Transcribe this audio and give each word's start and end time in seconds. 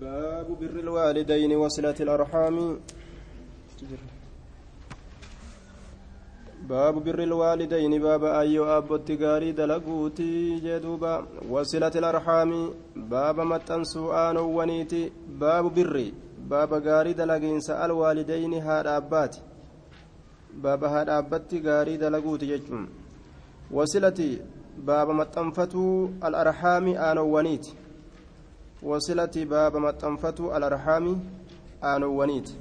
باب 0.00 0.48
بر 0.60 0.76
الوالدين 0.84 1.52
وصلة 1.56 1.94
الأرحام. 2.00 2.56
باب 6.68 6.94
بر 7.04 7.18
الوالدين 7.22 8.02
باب 8.02 8.24
أيو 8.24 8.64
أبو 8.64 8.94
التقاري 8.94 9.52
دلقوتي 9.52 10.60
جدوبا. 10.64 11.26
وصلة 11.48 11.94
الأرحام 11.96 12.50
باب 12.96 13.40
متنسو 13.40 14.12
آنو 14.12 14.58
ونيتي. 14.58 15.12
باب 15.40 15.74
بر 15.74 16.12
باب 16.50 16.72
غاري 16.72 17.12
دلقين 17.12 17.60
سأل 17.60 17.90
والدين 17.90 18.54
هاد 18.54 18.86
أبات. 18.86 19.36
باب 20.54 20.84
هاد 20.84 21.08
أبت 21.08 21.54
غاري 21.66 21.96
دلقوتي 21.96 22.46
ججم 22.46 22.88
وصلة 23.70 24.20
باب 24.78 25.08
متنفتو 25.10 26.08
الأرحام 26.24 26.86
آنو 26.88 27.36
ونيتي 27.36 27.79
وصلة 28.82 29.34
باب 29.36 29.76
متنفتو 29.76 30.56
الأرحام 30.56 31.06
آنو 31.84 32.10
ونيتي 32.20 32.54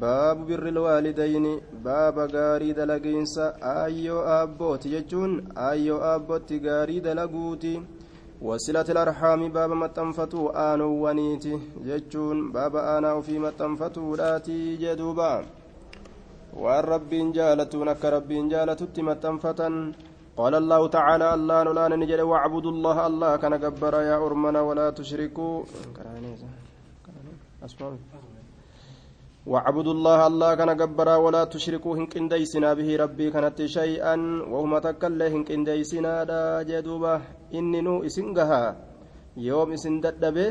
baabu 0.00 0.44
birri 0.44 0.68
ilwaalidayni 0.68 1.52
baaba 1.84 2.26
gaarii 2.28 2.74
dalagiinsa 2.74 3.44
aayyoo 3.72 4.22
aabbooti 4.36 4.88
jechuun 4.94 5.32
aayyoo 5.66 6.00
aabbootti 6.08 6.58
gaarii 6.66 7.00
dalaguuti 7.00 7.72
wasilati 8.48 8.92
larhaami 8.98 9.48
baaba 9.56 9.74
maxxanfatuu 9.82 10.50
aanowwaniiti 10.64 11.52
jechuun 11.86 12.42
baaba 12.52 12.82
aanaa 12.92 13.14
ofii 13.20 13.38
maxxanfatuudhaati 13.46 14.58
jedhuuba 14.82 15.30
waan 16.64 16.84
rabbiin 16.84 17.32
jaalatuun 17.38 17.88
akka 17.94 18.10
rabbiin 18.16 18.50
jaalatutti 18.50 19.02
maxxanfatan 19.08 19.94
قال 20.36 20.54
الله 20.62 20.80
تعالى 20.96 21.26
الله 21.36 21.58
نولان 21.66 21.92
نجد 22.02 22.20
واعبدوا 22.20 22.72
الله 22.76 22.96
الله 23.08 23.32
كان 23.42 23.54
جبر 23.64 23.94
يا 24.10 24.16
أرمنا 24.26 24.60
ولا 24.68 24.86
تشركوا. 24.98 25.56
واعبدوا 29.52 29.94
الله 29.96 30.20
الله 30.30 30.50
كان 30.60 30.70
جبرا 30.80 31.16
ولا 31.24 31.42
تشركوا. 31.52 31.96
هن 31.98 32.06
كنديسنا 32.12 32.70
به 32.78 32.88
ربي 33.02 33.26
كانت 33.34 33.58
شيئا 33.78 34.14
وهما 34.52 34.78
تكله 34.86 35.26
هن 35.34 35.42
كنديسنا 35.48 36.14
دا 36.30 36.40
جدوبا 36.68 37.14
إني 37.56 37.80
نو 37.86 38.04
إسنجها. 38.08 38.62
يوم 39.48 39.72
إسن 39.72 39.94
ددبه. 40.04 40.48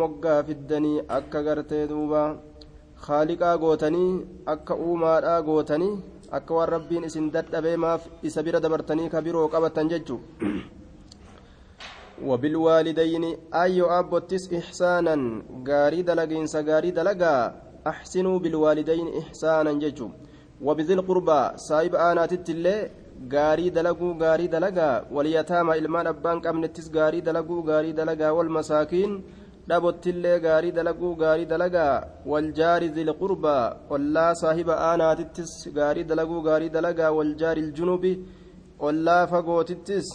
مقا 0.00 0.42
في 0.46 0.52
الدني. 0.58 0.94
أكا 1.16 1.38
غرتي 1.46 1.86
دوبا 1.86 2.24
خالقا 2.96 3.50
غوتني 3.62 4.04
أكا 4.48 4.74
أوما 4.74 5.12
غوتني 5.46 5.90
akka 6.37 6.53
waan 6.57 6.69
rabbiin 6.75 7.03
isin 7.09 7.31
dadhabee 7.35 7.77
maaf 7.85 8.07
isa 8.29 8.43
bira 8.43 8.59
dabartanii 8.65 9.09
kabiroo 9.15 9.47
qabatan 9.55 9.89
jechu 9.95 10.17
وبالوالدين 12.29 13.25
أي 13.53 13.81
أبوتس 13.99 14.53
إحسانا 14.53 15.15
غاري 15.67 16.01
دلقين 16.01 16.45
سغاري 16.55 16.91
دلقا 16.91 17.35
أحسنوا 17.91 18.39
بالوالدين 18.39 19.07
إحسانا 19.21 19.71
ججو 19.81 20.09
وبذي 20.61 20.93
القربى 20.93 21.41
سايب 21.67 21.95
آنا 21.95 22.25
تتلي 22.31 22.75
غاري 23.33 23.69
دلقوا 23.77 24.13
غاري 24.21 24.47
دلقا 24.47 24.89
واليتامى 25.15 25.73
إلمان 25.79 26.07
أبان 26.07 26.37
كامنتس 26.41 26.87
غاري 26.95 27.19
دلقوا 27.27 27.65
غاري 27.69 27.91
دلقا 27.91 28.29
والمساكين 28.29 29.11
dhabottillee 29.70 30.36
gaarii 30.46 30.72
dalaguu 30.78 31.12
gaarii 31.22 31.48
dalagaa 31.52 31.94
waljaari 32.32 32.88
zilqurbaa 32.96 33.64
ollaa 33.94 34.32
saahiba 34.42 34.74
aanaatittis 34.88 35.52
gaarii 35.78 36.04
dalaguu 36.10 36.40
gaarii 36.48 36.70
dalagaa 36.76 37.10
waljaari 37.18 37.60
iljunubi 37.66 38.12
ollaa 38.88 39.22
fagootittis 39.32 40.06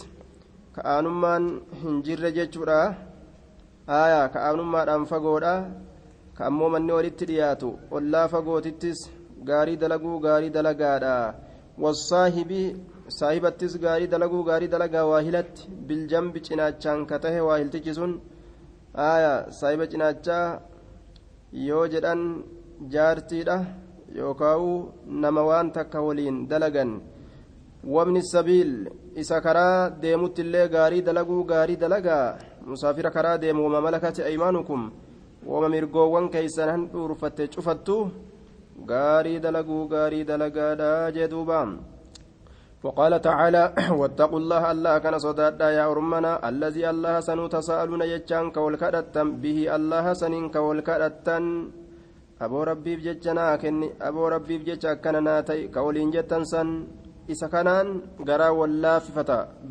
ka'aanummaan 0.76 1.44
hin 1.82 1.96
jirre 2.06 2.30
jechuudha 2.38 2.78
aayaa 4.00 4.26
ka'aanummaadhaan 4.34 5.06
fagoodha 5.12 5.54
ka 6.36 6.42
ammoo 6.50 6.70
manni 6.74 6.92
walitti 6.98 7.24
dhiyaatu 7.30 7.68
ollaa 7.96 8.26
fagootittis 8.34 9.00
gaarii 9.50 9.76
dalaguu 9.82 10.16
gaarii 10.26 10.52
dalagaadha 10.58 11.14
wasaahibi 11.84 12.62
saahibattis 13.18 13.72
gaarii 13.84 14.12
dalaguu 14.14 14.42
gaarii 14.50 14.72
dalagaa 14.74 15.04
waahilatti 15.12 15.68
biljambi 15.88 16.40
cinaachaan 16.46 17.00
ka 17.10 17.16
tahe 17.24 17.40
waahiltichi 17.48 17.94
sun 17.98 18.12
aayaa 18.94 19.50
saahiba 19.50 19.86
cinaachaa 19.92 20.60
yoo 21.68 21.86
jedhan 21.92 22.22
jaartiidha 22.92 23.56
yookaan 24.14 24.92
nama 25.22 25.42
waan 25.42 25.72
takka 25.72 25.98
waliin 26.06 26.46
dalagan. 26.50 27.00
Wabni 27.94 28.22
sabiil 28.22 28.88
isa 29.16 29.40
karaa 29.40 29.90
deemuttillee 30.02 30.68
gaarii 30.68 31.02
dalaguu 31.02 31.44
gaarii 31.44 31.76
dalagaa? 31.76 32.38
Musaafira 32.66 33.10
karaa 33.10 33.38
deemu 33.38 33.64
wama 33.66 33.80
malakati 33.80 34.22
aymaanukum? 34.22 34.90
Wama 35.46 35.68
mirgoowwan 35.68 36.30
keeysan 36.30 36.68
han 36.70 36.88
dhuurfatte 36.92 37.48
cufattu? 37.48 38.10
Gaarii 38.86 39.40
dalaguu 39.40 39.88
gaarii 39.88 40.24
dalagaadha 40.24 41.10
jedhuuba 41.16 41.58
وقال 42.84 43.12
تعالى 43.28 43.62
واتقوا 44.00 44.40
الله 44.42 44.62
الله 44.72 44.94
كان 45.04 45.16
صدادا 45.26 45.68
يا 45.78 45.84
أرمنا 45.92 46.32
الذي 46.48 46.84
الله 46.92 47.14
سنو 47.28 47.46
تساءلون 47.56 48.02
يجان 48.14 48.44
كولكدتن 48.56 49.28
به 49.42 49.58
الله 49.76 50.06
سنين 50.22 50.44
كولكدتن 50.56 51.44
أبو 52.44 52.58
ربي 52.70 52.92
بججنا 52.98 53.46
كني 53.62 53.88
أبو 54.08 54.22
ربي 54.34 54.54
بجج 54.60 54.84
كان 55.04 55.16
ناتي 55.26 55.60
كولين 55.74 56.10
جتن 56.14 56.44
سن 56.52 56.68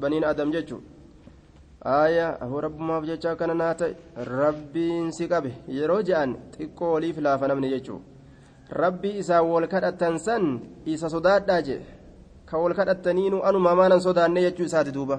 baniin 0.01 0.25
adam 0.25 0.49
jechu 0.51 0.77
aaya 1.85 2.27
ahoo 2.43 2.61
rabbumaaf 2.65 3.03
jecha 3.05 3.31
akkana 3.31 3.53
naa 3.53 3.73
ta'e 3.81 3.93
rabbiin 4.41 5.11
si 5.17 5.27
qabe 5.31 5.51
yeroo 5.77 6.01
je'an 6.07 6.31
xiqqoo 6.57 6.93
waliif 6.95 7.17
laafa 7.25 7.47
namni 7.47 7.69
jechuu 7.73 7.99
rabbii 8.81 9.17
isaan 9.21 9.45
wal 9.53 9.67
kadhatan 9.73 10.17
san 10.25 10.45
isa 10.93 11.09
sodaadhaa 11.15 11.61
je 11.67 11.75
ka 12.49 12.57
wal 12.57 12.73
kadhataniinu 12.79 13.37
anumaa 13.47 13.75
maanan 13.79 14.01
sodaanne 14.07 14.41
jechuu 14.45 14.65
isaati 14.69 14.91
duuba 14.97 15.17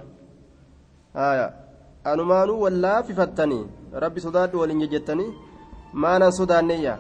anumaanuu 2.12 2.60
wallaaffifattanii 2.64 3.64
rabbi 4.04 4.20
sodaadhu 4.26 4.60
waliin 4.60 4.80
jejjettanii 4.84 5.30
maanan 5.92 6.32
sodaanneeyya 6.38 6.94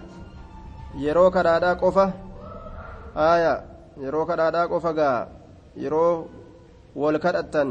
yeroo 1.04 1.30
kadhaadhaa 1.36 1.74
qofa 1.82 2.06
aaya 3.28 3.52
yeroo 4.04 4.26
kadhaadhaa 4.30 4.68
qofa 4.72 4.92
gaa 4.98 5.18
yeroo 5.84 6.26
wal 7.02 7.18
kadhattan 7.24 7.70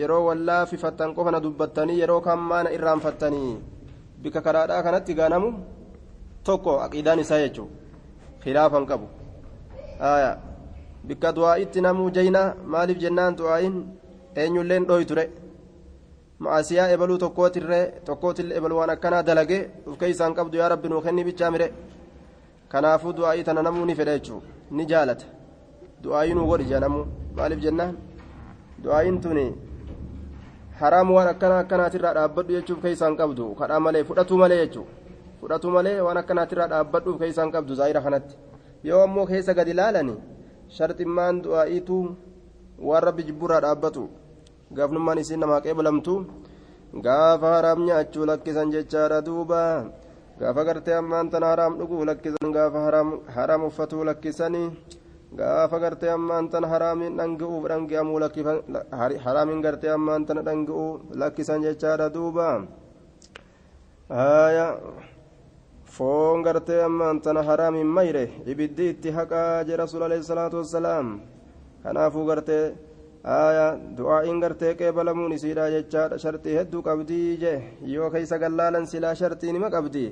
yeroo 0.00 0.24
wallaafifattan 0.28 1.14
qofa 1.14 1.30
na 1.30 1.40
dubbattanii 1.46 2.00
yeroo 2.00 2.20
kan 2.26 2.38
maana 2.50 2.74
irraanfattanii 2.76 3.52
bika 4.22 4.40
kadhaadhaa 4.46 4.82
kanatti 4.86 5.14
gaanamu 5.20 5.50
tokko 6.44 6.80
aqiidaan 6.86 7.22
isaa 7.24 7.40
jechuun 7.44 7.70
khilaafan 8.44 8.86
qabu 8.90 9.06
bikka 11.08 11.32
du'aa'itti 11.36 11.80
namuu 11.86 12.10
jayna 12.16 12.42
maaliif 12.72 12.98
jennaan 13.04 13.36
du'aa'iin 13.38 13.76
eenyulleen 14.42 14.84
dhooy 14.88 15.04
ture. 15.10 15.24
Ma'asiyaa 16.42 16.88
ebaluu 16.94 17.18
tokkootirree 17.24 17.84
tokkootillee 18.06 18.56
ebaluu 18.58 18.78
waan 18.80 18.90
akkanaa 18.94 19.22
dalagee 19.28 19.62
of 19.86 19.98
keessaan 19.98 20.34
qabdu 20.38 20.56
yaa 20.60 20.68
rabbi 20.72 20.88
nuu 20.88 21.00
kenni 21.06 21.24
bichaa 21.28 21.50
mire. 21.50 21.68
Kanaafuu 22.72 23.12
du'aa'ii 23.18 23.44
tana 23.44 23.62
namuu 23.62 23.84
ni 23.86 23.94
fedha 23.98 24.14
jechuun 24.18 24.42
ni 24.70 24.86
jaalata. 24.90 25.26
du'aayin 26.04 26.38
uu 26.40 26.46
godhi 26.50 26.64
jedhamu 26.72 27.00
maaliif 27.36 27.60
jennaan? 27.64 27.94
Du'aayin 28.82 29.20
tuni 29.24 29.44
haraam 30.80 31.10
waan 31.16 31.28
akkana 31.32 31.58
akkanaatirraa 31.62 32.14
dhaabbadhu 32.18 32.52
jechuuf 32.56 32.80
keeysaan 32.82 33.16
qabdu. 33.20 33.54
Kadhaa 33.60 33.80
malee 33.80 34.04
fudhatu 34.08 34.36
malee 34.42 34.58
jechuu. 34.66 34.84
Fudhatu 35.40 35.70
malee 35.76 36.00
waan 36.06 36.16
akkanaatirraa 36.22 36.68
dhaabbadhuuf 36.72 37.18
keeysaan 37.22 37.50
qabdu 37.54 37.74
zaayira 37.80 38.00
kanatti. 38.06 38.34
Yoo 38.88 39.00
ammoo 39.06 39.26
keessa 39.30 39.54
gadi 39.58 39.70
ilaalani 39.76 40.14
sharximmaan 40.76 41.42
du'aa'iitu 41.44 41.96
waan 42.88 43.02
rabbi 43.08 43.22
jibburraa 43.28 43.60
dhaabbatu 43.64 44.04
gaafnummaan 44.76 45.18
isiin 45.22 45.40
namaa 45.42 45.60
qeebalamtu 45.66 46.14
gaafa 47.06 47.48
haraam 47.56 47.80
nyaachuu 47.86 48.26
lakkisan 48.30 48.72
jechaadha 48.74 49.18
duuba 49.26 49.60
gaafa 50.40 50.62
gartee 50.68 50.94
ammaan 51.00 51.30
tana 51.32 51.46
haraam 51.52 51.72
dhuguu 51.78 52.04
lakkisan 52.10 52.48
gaafa 52.56 52.78
haraam 53.36 53.62
uffatuu 53.68 54.04
lakkisanii 54.08 54.68
gaafa 55.38 55.78
gartee 55.84 56.10
ammaan 56.16 56.48
tana 56.52 56.66
haraamiin 56.72 57.16
dhangi'uuf 57.18 57.64
dhangi'amuu 57.70 58.18
haraamiin 59.26 59.60
gartee 59.66 59.90
ammaan 59.96 60.26
tana 60.26 60.42
dhangi'uu 60.48 60.90
lakkisan 61.22 61.62
jechaadha 61.66 62.06
duuba 62.16 62.48
foon 65.96 66.42
gartee 66.46 66.80
ammaan 66.88 67.20
tana 67.24 67.42
haraamiin 67.48 67.86
mayre 67.96 68.24
ibiddi 68.52 68.88
itti 68.92 69.10
haqaa 69.16 69.64
jee 69.68 69.76
rasuul 69.82 70.02
alayhi 70.06 70.24
salaatu 70.30 70.56
wassalaam 70.60 71.08
kanaafuu 71.82 72.24
gartee 72.30 72.64
haaya 73.30 73.66
du'aa'iin 73.98 74.40
gartee 74.44 74.72
qeebalamuun 74.80 75.32
isiidha 75.36 75.70
jechaadha 75.74 76.18
sharxii 76.24 76.56
hedduu 76.58 76.82
qabdii 76.88 77.36
jee 77.42 77.56
yoo 77.94 78.10
keeysa 78.14 78.38
gallaalan 78.42 78.86
silaa 78.92 79.14
sharxii 79.20 79.52
nima 79.56 79.70
qabdii 79.76 80.08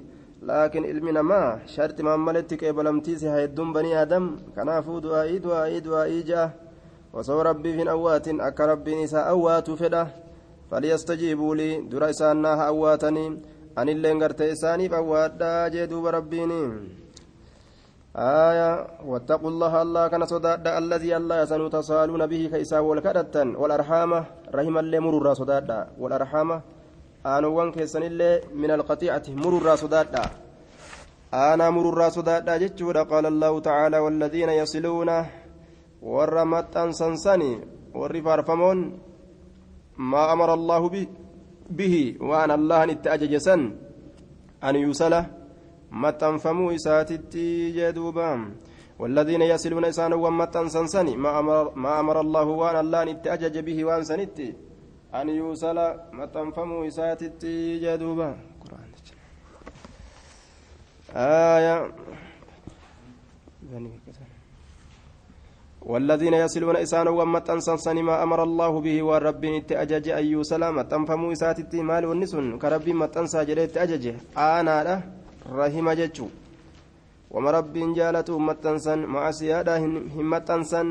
laakiin 0.49 0.85
ilmi 0.93 1.13
namaa 1.19 1.49
sharti 1.75 2.03
mammaletti 2.09 2.57
qeebalamtiisi 2.63 3.27
hedduun 3.37 3.73
banii 3.77 3.95
aadam 4.03 4.25
kanaafuu 4.57 5.01
du'aa'ii 5.05 5.41
du'aa'ii 5.45 5.81
du'aa'ii 5.87 6.23
ja'a 6.31 6.51
osoo 7.21 7.43
rabbiif 7.49 7.77
hin 7.81 7.89
awwaatin 7.95 8.41
akka 8.49 8.67
rabbiin 8.73 9.01
isaa 9.07 9.25
awwaatu 9.35 9.77
fedha 9.83 10.03
falyastajiibuu 10.71 11.55
lii 11.61 11.75
dura 11.91 12.09
isaan 12.15 12.39
naa 12.47 12.57
ha 12.61 12.67
awwaatanii 12.73 13.29
anilleen 13.77 14.19
gartee 14.23 14.51
isaaniif 14.55 14.93
awwaadhaa 15.01 15.71
jee 15.75 15.87
duuba 15.87 16.11
rabbiin 16.19 16.53
آية 18.17 18.71
واتقوا 19.09 19.51
الله 19.51 19.73
الله 19.83 20.09
كان 20.13 20.25
صداد 20.29 20.69
الذي 20.69 21.17
الله 21.17 21.37
يسنو 21.43 21.69
تصالون 21.69 22.27
به 22.27 22.43
كيسا 22.53 22.79
والكدتن 22.79 23.57
والأرحام 23.57 24.11
رحم 24.55 24.75
الله 24.79 24.99
مرر 25.01 25.27
صداد 25.35 25.71
والأرحام 25.99 26.51
aanuwwan 27.25 27.71
keessanillee 27.73 28.51
min 28.51 28.71
alqatiicati 28.75 29.31
mururraa 29.43 29.77
sodaadha 29.79 30.23
aanaa 31.41 31.71
mururraa 31.71 32.11
sodaadha 32.11 32.59
jechuudha 32.63 33.05
qaala 33.11 33.29
allahu 33.33 33.61
tacaala 33.67 34.03
waaladiina 34.03 34.59
yasiluuna 34.59 35.17
warra 36.03 36.45
maxxansansani 36.55 37.51
warri 38.01 38.23
faarfamoon 38.27 38.81
maa 40.11 40.27
amara 40.35 40.59
allaahu 40.59 40.91
bihi 40.95 41.22
waan 42.21 42.51
allahan 42.51 42.91
itti 42.91 43.09
ajaje 43.09 43.41
san 43.41 43.63
an 44.61 44.75
yusala 44.77 45.21
maxxanfamuu 45.91 46.71
isaatitti 46.79 47.73
jee 47.77 47.93
duuba 47.93 48.27
والذين 49.03 49.43
يصلون 49.43 49.85
إسان 49.85 50.13
ومتن 50.13 50.69
سنسني 50.69 51.17
ما 51.85 52.01
أمر 52.01 52.17
الله 52.21 52.47
وأن 52.61 52.77
الله 52.85 53.03
اتأجج 53.11 53.59
به 53.67 53.79
وأن 53.85 54.03
سنتي 54.05 54.49
أن 55.15 55.29
يوصل 55.29 55.79
متنفمو 56.13 56.87
إساتتي 56.87 57.79
جدوبا 57.83 58.31
آية. 61.17 61.77
والذين 65.91 66.35
يصلون 66.35 66.77
إسان 66.77 67.09
ومتن 67.09 67.61
سنسن 67.67 67.97
ما 68.09 68.23
أمر 68.23 68.41
الله 68.43 68.73
به 68.81 68.97
والرب 69.03 69.45
أجج 69.83 70.07
أن 70.09 70.25
يوصل 70.35 70.63
متنفمو 70.79 71.33
إساتتي 71.33 71.83
مال 71.83 72.05
والنسن 72.07 72.59
كرب 72.63 72.87
متن 73.03 73.27
ساجريت 73.27 73.77
أجج. 73.85 74.05
آنا 74.39 74.77
له 74.87 74.99
رحم 75.59 75.87
ججو 76.01 76.27
وما 77.35 77.51
رب 77.51 77.75
جالته 77.99 78.39
متنسن 78.49 78.99
مع 79.15 79.25
سيادة 79.31 79.75
هم 79.83 80.31
متنسن 80.33 80.87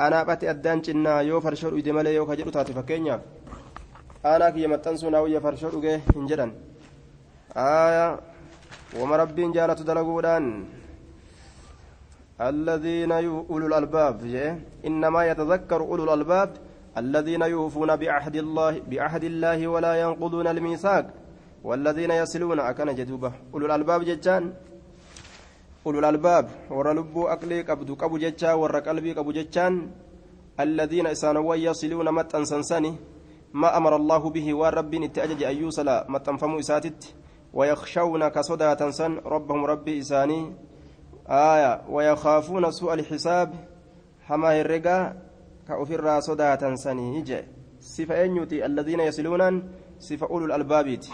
أنا 0.00 0.22
باتي 0.28 0.50
أدان 0.50 0.78
جنا 0.86 1.20
يو 1.28 1.40
فرشور 1.44 1.72
إدمالي 1.78 2.14
يو 2.14 2.26
كجرو 2.28 2.50
تاتي 2.54 2.72
فكينيا. 2.78 3.18
naa 4.24 5.20
wayya 5.22 5.40
farshoo 5.40 5.70
dhugee 5.70 6.00
hin 6.14 6.26
jedhan 6.26 6.52
aayaa 7.56 8.18
wama 9.00 9.16
rabbiin 9.16 9.52
jaalatu 9.52 9.84
dalaguudhaan 9.84 10.66
الذين 12.40 13.12
أولو 13.12 13.66
الألباب 13.66 14.22
إنما 14.86 15.26
يتذكر 15.26 15.80
أولو 15.80 16.04
الألباب 16.04 16.50
الذين 16.98 17.42
يوفون 17.42 17.96
بعهد 17.96 18.36
الله 18.36 18.80
بعهد 18.90 19.24
الله 19.24 19.68
ولا 19.68 19.94
ينقضون 20.00 20.46
الميثاق 20.46 21.06
والذين 21.64 22.10
يصلون. 22.10 22.60
أكن 22.60 22.94
جدوبة. 22.94 23.32
أولو 23.54 23.66
الألباب 23.66 24.00
جتان. 24.04 24.52
أولو 25.86 25.98
الألباب. 25.98 26.48
ورا 26.70 26.92
لبو 26.92 27.26
أقلي 27.26 27.62
قبض 27.62 27.90
قبو 27.98 28.18
جتان 28.18 28.54
ورا 28.54 28.80
قلبي 28.80 29.12
قبو 29.12 29.32
جتان. 29.32 29.90
الذين 30.60 31.06
إسانوا 31.06 31.54
يصلون 31.54 32.10
متى 32.14 32.44
سنسني. 32.44 32.94
ما 33.52 33.76
أمر 33.76 33.96
الله 33.96 34.30
به 34.30 34.54
والرب 34.54 34.94
اتأجج 34.94 35.42
أن 35.42 35.56
يوصل 35.56 35.88
متنفم 36.08 36.58
إساتت. 36.58 37.14
ويخشون 37.54 38.28
كصدى 38.28 38.90
سن 38.90 39.12
ربهم 39.26 39.64
ربي 39.64 39.98
إساني. 39.98 40.67
آية 41.30 41.80
ويخافون 41.90 42.70
سوء 42.70 42.94
الحساب 42.94 43.54
حما 44.26 44.60
الرقا 44.60 45.14
كأفر 45.68 46.20
صدى 46.20 46.76
سني 46.76 47.18
يجي 47.18 47.40
صفة 47.80 48.24
أنيوتي 48.24 48.66
الذين 48.66 49.00
يصلون 49.00 49.62
صفة 49.98 50.26
أولو 50.26 50.44
الألبابيت. 50.46 51.06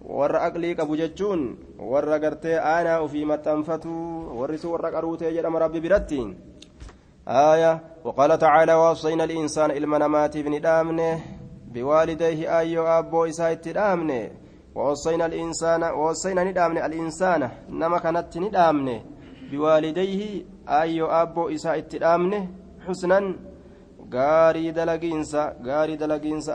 warra 0.00 0.48
aqlii 0.48 0.74
qabu 0.74 0.96
jechuun 0.96 1.60
warra 1.76 2.18
gartee 2.18 2.56
aanaa 2.56 3.04
ofii 3.04 3.28
maxxanfatu 3.28 3.92
warri 4.38 4.56
sun 4.58 4.72
warra 4.72 4.90
qaruutee 4.94 5.32
jedhama 5.36 5.60
rabbi 5.60 5.80
biratti 5.80 6.20
آية 7.28 7.80
وقال 8.04 8.38
تعالى 8.38 8.74
وصينا 8.74 9.24
الإنسان 9.24 9.70
إلما 9.70 9.98
نماتي 9.98 10.42
بن 10.42 10.60
دامنه 10.60 11.20
بوالديه 11.74 12.58
أيو 12.58 12.86
أبو 12.86 13.24
إسايت 13.24 13.68
دامنه. 13.68 14.30
ووصينا 14.80 15.24
الإنسان 15.30 15.82
ووصينا 15.98 16.40
ندامنه 16.48 16.80
الإنسان 16.90 17.42
نما 17.80 17.98
كانت 18.04 18.32
ندامنه 18.44 18.98
بوالديه 19.50 20.22
أيو 20.80 21.06
أبو 21.22 21.42
إسايت 21.54 21.92
دامنه 22.04 22.40
حسنا 22.86 23.18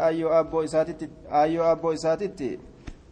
ayyoo 0.08 0.34
abboo 0.40 0.64
isaatitti 0.68 1.06
ayyoo 1.42 1.68
abboo 1.74 1.94
isaatitti 1.98 2.50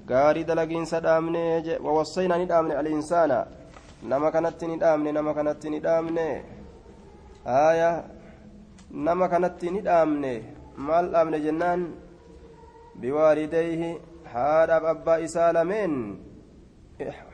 gaarii 0.09 0.43
dalagiinsa 0.49 0.97
dhaamne 1.05 1.43
wawassayna 1.85 2.35
ni 2.37 2.45
dhaamne 2.51 2.73
alinsaana 2.81 3.37
nama 4.09 4.31
kanatti 4.33 4.65
ni 4.67 4.75
dhaamne 4.81 5.09
nama 5.17 5.31
kanatti 5.37 5.69
ni 5.69 5.79
dhaamne 5.85 6.27
aya 7.45 7.91
nama 9.05 9.25
kanatti 9.33 9.67
ni 9.73 9.81
dhaamne 9.87 10.33
maal 10.87 11.05
dhaamne 11.13 11.37
jennaan 11.45 11.81
biwaalidayhi 13.01 13.91
haadhaaf 14.33 14.83
abbaa 14.93 15.19
isaa 15.27 15.51
lameen 15.57 15.93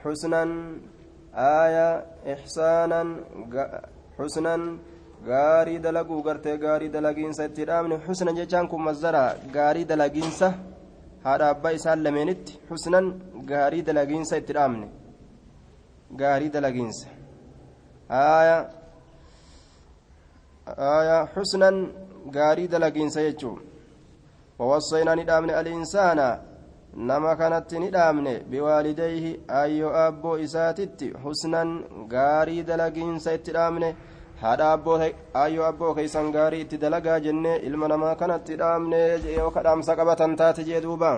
xusnan 0.03 0.51
aya 1.33 1.87
ixsaanan 2.33 3.09
xusnan 4.17 4.61
gaarii 5.29 5.79
dalaguu 5.85 6.21
gartee 6.27 6.57
gaarii 6.65 6.91
dalagiinsa 6.95 7.45
itti 7.49 7.63
dhaamne 7.69 7.95
xusnan 8.05 8.35
jechaan 8.39 8.67
kun 8.71 8.81
mazdara 8.87 9.23
gaarii 9.55 9.85
dalagiinsa 9.91 10.47
haadha 11.25 11.45
abbaa 11.53 11.73
isaan 11.79 12.03
lameenitti 12.07 12.59
xusnan 12.69 13.05
gaarii 13.51 13.83
dalagiinsa 13.89 14.33
itti 14.41 14.53
dhaamne 14.57 14.87
gaarii 16.21 16.51
dalagiinsa 16.55 17.07
aya 18.19 18.57
aya 20.97 21.17
xusnan 21.33 21.77
gaarii 22.37 22.67
dalagiinsa 22.75 23.21
jechuun 23.29 23.59
ووصينا 24.59 25.15
ندامن 25.19 25.49
الإنسان 25.61 26.19
nama 26.95 27.35
kanatti 27.35 27.79
ni 27.79 27.89
dhaamne 27.91 28.33
biwaalidayhi 28.49 29.31
ayyoo 29.61 29.93
abboo 30.05 30.37
isaatitti 30.45 31.11
husnan 31.23 31.73
gaarii 32.13 32.63
dalagiinsa 32.69 33.33
itti 33.37 33.51
dhaamne 33.57 33.89
haadha 34.41 34.71
abboo 34.75 34.97
ayyoo 35.43 35.65
abboo 35.71 35.93
keeysan 35.97 36.31
gaarii 36.35 36.61
itti 36.65 36.77
dalagaa 36.83 37.19
jenne 37.25 37.55
ilma 37.67 37.87
namaa 37.91 38.15
kanatti 38.21 38.57
dhaamne 38.61 39.01
yoo 39.37 39.51
dhaamsa 39.65 39.95
qabatan 39.99 40.35
taate 40.35 40.63
jee 40.69 40.81
duuba. 40.81 41.11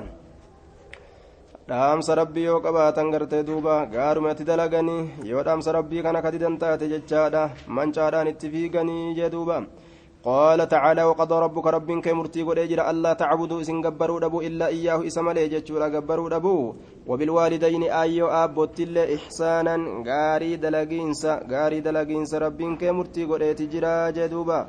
Dhaamsa 1.70 2.16
rabbii 2.20 2.44
yoo 2.50 2.60
qabaatan 2.66 3.12
gartee 3.12 3.44
duuba 3.50 3.86
gaaruma 3.94 4.32
itti 4.36 4.44
dalaganii 4.50 5.30
yoo 5.32 5.44
dhaamsa 5.44 5.72
rabbii 5.78 6.04
kana 6.04 6.22
ka 6.22 6.32
didan 6.32 6.58
taate 6.58 6.90
jechaadha 6.94 7.50
mancaadhaan 7.68 8.28
itti 8.34 8.50
fiiganii 8.54 9.16
jee 9.16 9.30
duuba. 9.36 9.64
قال 10.24 10.70
تعالى 10.70 11.04
وقضى 11.04 11.36
ربك 11.40 11.68
رب 11.68 11.90
كمرتي 12.06 12.42
قد 12.44 12.58
اجر 12.58 12.90
ألا 12.90 13.14
تعبدوا 13.14 13.62
إسن 13.62 13.82
غبروا 13.86 14.20
دبو 14.20 14.42
إلا 14.42 14.68
إياه 14.68 15.08
اسمله 15.08 15.46
جچورا 15.54 15.88
غبروا 15.94 16.30
دبو 16.30 16.58
وبالوالدين 17.10 17.84
آيو 17.84 18.28
ابوتل 18.30 18.98
إحسانا 19.16 19.76
غاري 20.08 20.52
دلغينسا 20.64 21.34
غاري 21.52 21.80
دلغينسا 21.82 22.38
رب 22.38 22.62
كمرتي 22.82 23.26
قد 23.26 23.42
اجرا 23.42 24.10
جدوبا. 24.18 24.60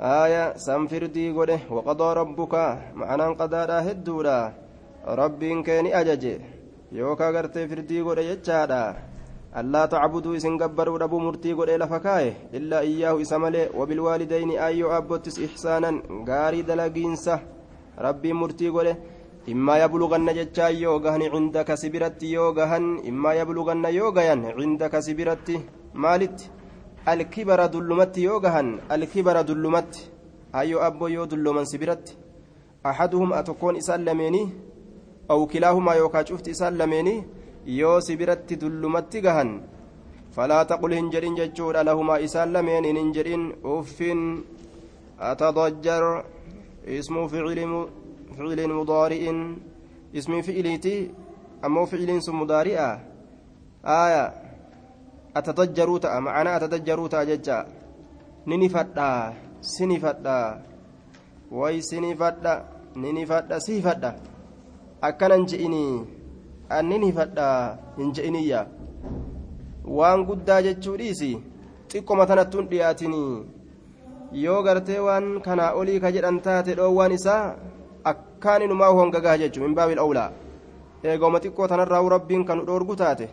آية 0.00 0.56
سنفردي 0.56 1.26
قد 1.36 1.50
وقضى 1.70 2.08
ربك 2.20 2.54
معنا 3.00 3.26
قضاء 3.40 3.70
هدودا. 3.86 4.40
رب 5.20 5.42
كاني 5.66 5.90
اجج 6.00 6.24
يوكا 6.92 7.30
غرتي 7.34 7.68
فردي 7.68 8.00
قد 8.06 8.18
يجادا. 8.18 8.84
ألا 9.56 9.86
تعبدوا 9.86 10.36
إسن 10.36 10.58
قبروا 10.58 10.98
ربو 10.98 11.18
مرتي 11.18 11.52
قد 11.52 11.68
إلى 11.68 11.88
فكاية 11.88 12.32
إلا 12.54 12.80
إياه 12.80 13.20
إسمالي 13.20 13.70
وبالوالدين 13.78 14.50
أيو 14.50 14.96
أبوتس 14.96 15.40
إحسانا 15.40 16.02
غاري 16.28 16.62
دلقينسة 16.62 17.40
ربي 17.98 18.32
مرتي 18.32 18.68
قد 18.68 18.96
إما 19.48 19.74
يبلغن 19.84 20.28
جتشا 20.38 20.68
يوغهن 20.84 21.22
عندك 21.34 21.74
سبرت 21.74 22.22
يوغهن 22.22 22.84
إما 23.08 23.30
يبلغن 23.40 23.84
يوغين 23.84 24.40
عندك 24.58 24.94
سبرت 25.06 25.48
مالت 25.94 26.38
الكبر 27.08 27.60
دلمت 27.66 28.18
يوغهن 28.18 28.66
الكبر 28.92 29.36
دلمت 29.48 29.92
أيو 30.54 30.78
أبو 30.78 31.06
يو 31.06 31.24
دلمن 31.24 31.64
سبرت 31.64 32.04
أحدهم 32.86 33.32
أتكون 33.32 33.76
إسلميني 33.76 34.44
أو 35.30 35.46
كلاهما 35.46 35.92
يوكا 35.94 36.24
شفت 36.24 36.48
إسلميني 36.48 37.37
yoo 37.68 38.00
si 38.00 38.16
biratti 38.16 38.56
dullumatti 38.56 39.20
gahan 39.20 39.50
falaa 40.34 40.64
taqul 40.64 40.92
hin 40.96 41.10
jedhin 41.12 41.36
jechuudha 41.36 41.84
lahumaa 41.84 42.18
isaan 42.26 42.52
lameen 42.56 42.84
hin 42.88 43.12
jedhin 43.16 43.44
uffin 43.76 44.20
atadajjar 45.30 46.04
ismu 46.98 47.28
ficilin 47.28 48.72
mudaari'in 48.80 49.38
ismi 50.12 50.42
ficiliiti 50.42 50.94
ammoo 51.62 51.86
ficiliin 51.86 52.22
sun 52.24 52.36
mudaari'a 52.40 52.88
aya 53.82 54.24
atadajjaruu 55.34 55.98
ta'a 56.04 56.20
macanaa 56.26 56.56
atadajjaruu 56.60 57.08
ta'a 57.12 57.28
jecha 57.30 57.58
ninifadha 58.48 59.08
sinifadha 59.60 60.36
way 61.60 61.82
sinifadha 61.90 62.54
ninifadha 62.96 63.60
siifadha 63.66 64.10
akkanan 65.08 65.44
je'inii 65.50 66.17
annin 66.76 67.04
hifadha 67.08 67.46
hin 67.98 68.12
je'iniyya 68.16 68.66
waan 69.98 70.24
guddaa 70.30 70.60
jechuu 70.66 70.96
dhiisi 71.00 71.30
xiqqoma 71.92 72.26
tanattuun 72.30 72.68
dhiyaatinii 72.70 73.32
yoo 74.44 74.62
gartee 74.62 74.98
waan 75.06 75.28
kanaa 75.46 75.72
olii 75.80 76.00
ka 76.00 76.12
jedhan 76.16 76.40
taate 76.46 76.74
dhoowwaan 76.80 77.12
isaa 77.18 77.42
akkaan 78.12 78.62
inumaa 78.66 78.92
hongagaa 78.98 79.36
jechuun 79.42 79.66
min 79.66 79.76
baabil 79.78 80.02
awlaa 80.04 80.30
eegoma 81.04 81.40
xiqqoo 81.44 81.68
tanarraa 81.72 82.02
rabbiin 82.16 82.44
kan 82.50 82.60
dhoorgu 82.66 82.96
taate 83.02 83.28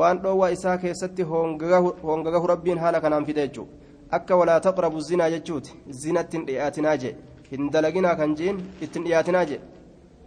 waan 0.00 0.22
dhoowwaa 0.22 0.50
isaa 0.56 0.78
keessatti 0.84 1.22
hongagahu 1.32 2.46
rabbiin 2.52 2.78
haala 2.84 3.00
kanaan 3.06 3.26
fide 3.30 3.42
jechuudha 3.46 3.72
akka 4.18 4.36
walaa 4.36 4.60
taqrabu 4.60 5.00
zinaa 5.08 5.30
jechuuti 5.34 5.74
zinatti 6.02 6.36
hin 6.36 6.46
dhiyaatinaa 6.46 6.96
jee 7.02 7.12
hin 7.50 7.68
dalaginaa 7.74 8.14
kan 8.20 8.32
jiin 8.38 8.62
ittiin 8.86 9.04
dhiyaatinaa 9.04 9.44
jee 9.50 9.60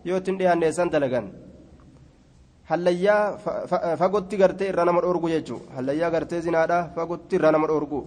yoo 0.10 0.18
ittiin 0.22 0.38
dhiyaanne 0.42 0.68
isaan 0.74 0.92
dalagan 0.94 1.28
hallayyaa 2.70 3.38
fagotti 4.02 4.38
gartee 4.38 4.70
irra 4.70 4.86
nama 4.86 5.02
dhoorgu 5.02 5.30
jechuudha. 5.30 5.76
Hallayyaa 5.76 6.12
gartee 6.12 6.42
zinaadhaa 6.42 6.90
fagotti 6.96 7.36
irra 7.36 7.52
nama 7.52 7.68
dhoorgu. 7.68 8.00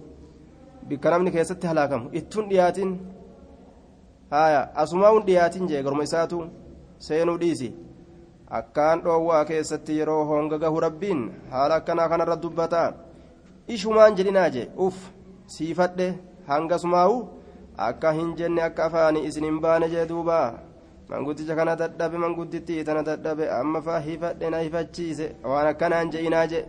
Bikka 0.87 1.09
namni 1.11 1.31
keessatti 1.31 1.67
halaakamu. 1.67 2.09
Ittuun 2.19 2.49
dhiyaatin 2.49 2.93
haaya 4.31 4.61
asumaa'uun 4.83 5.25
dhiyaatin 5.27 5.67
jee 5.67 5.83
garuma 5.83 6.03
isaatu 6.03 6.45
seenuu 6.99 7.37
dhiisi. 7.39 7.69
Akkaan 8.59 9.01
dhoowwaa 9.03 9.45
keessatti 9.45 9.97
yeroo 9.99 10.23
hongagahu 10.25 10.79
rabbiin 10.79 11.21
haala 11.51 11.75
akkanaa 11.81 12.09
kanarra 12.09 12.41
dubbataa 12.43 12.93
ishumaan 13.67 14.15
jedhinaa 14.17 14.49
jee 14.49 14.67
uff 14.85 14.99
siifadhe 15.55 16.07
hangasumaa'u 16.47 17.17
akka 17.87 18.11
hin 18.19 18.29
jenne 18.39 18.61
akka 18.67 18.85
afaanii 18.85 19.25
isin 19.29 19.43
hin 19.49 19.59
baane 19.65 19.89
jee 19.93 20.05
duuba 20.11 20.37
manguddicha 21.09 21.55
kana 21.55 21.75
dadhabe 21.75 22.17
manguddittii 22.23 22.83
tana 22.83 23.01
dadhabe 23.09 23.45
amma 23.59 23.81
faa 23.81 23.99
hifadhe 24.07 24.49
na 24.49 24.59
hifachiise 24.65 25.25
waan 25.51 25.67
akkanaan 25.71 26.11
je'inaa 26.13 26.45
jee 26.51 26.65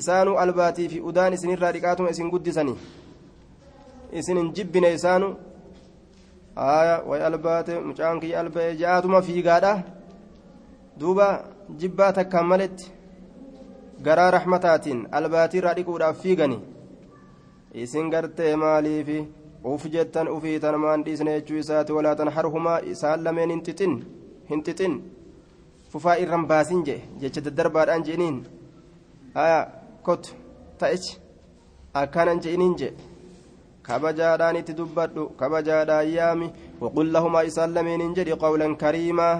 isaanuu 0.00 0.36
albaatii 0.44 0.88
fi 0.92 1.00
udaan 1.08 1.32
isinirraa 1.36 1.72
dhiqaatuma 1.72 2.10
isin 2.10 2.30
guddisanii. 2.30 2.76
Isin 4.18 4.38
hin 4.38 4.52
jibbine 4.56 4.92
isaanu. 4.94 5.28
Aya 6.56 6.96
way 7.08 7.20
albaate 7.28 7.78
mucaan 7.88 8.20
kiyya 8.20 8.40
alba'e 8.40 8.74
ja'aatuma 8.80 9.22
fiigaadha. 9.22 9.72
Duuba 11.00 11.26
jibbaa 11.80 12.12
takkaan 12.12 12.46
maletti 12.46 12.90
garaa 14.06 14.30
raxmataatiin 14.36 15.00
albaatiirraa 15.18 15.74
dhiquudhaaf 15.78 16.20
fiigani 16.22 16.58
isin 17.82 18.10
gartee 18.10 18.56
maaliifi 18.62 19.18
uf 19.72 19.86
jettan 19.94 20.28
ufii 20.36 20.58
tanmaan 20.64 21.04
dhiisne 21.04 21.32
jechuu 21.36 21.58
isaati 21.64 21.92
walaa 21.96 22.14
tanharhumaa 22.20 22.78
isaan 22.92 23.24
lameen 23.24 23.50
hin 23.50 24.62
xixin 24.66 24.94
fufaa 25.90 26.16
irran 26.24 26.46
baasin 26.50 26.84
jee 26.86 27.00
jecha 27.20 27.44
daddarbaadhaan 27.46 28.04
jeeniin 28.06 28.38
aya 29.42 29.60
kot 30.06 30.24
ta'ech 30.78 31.06
akkanan 32.02 32.40
je'iniin 32.44 32.74
je 32.80 32.88
kabajaadhaan 33.86 34.56
itti 34.60 34.76
dubbadhu 34.78 35.24
kabajaadhaan 35.40 36.08
yaami 36.16 36.48
lameeniin 37.76 38.14
jedhi 38.16 38.36
qawlan 38.44 38.76
kariimaa 38.82 39.36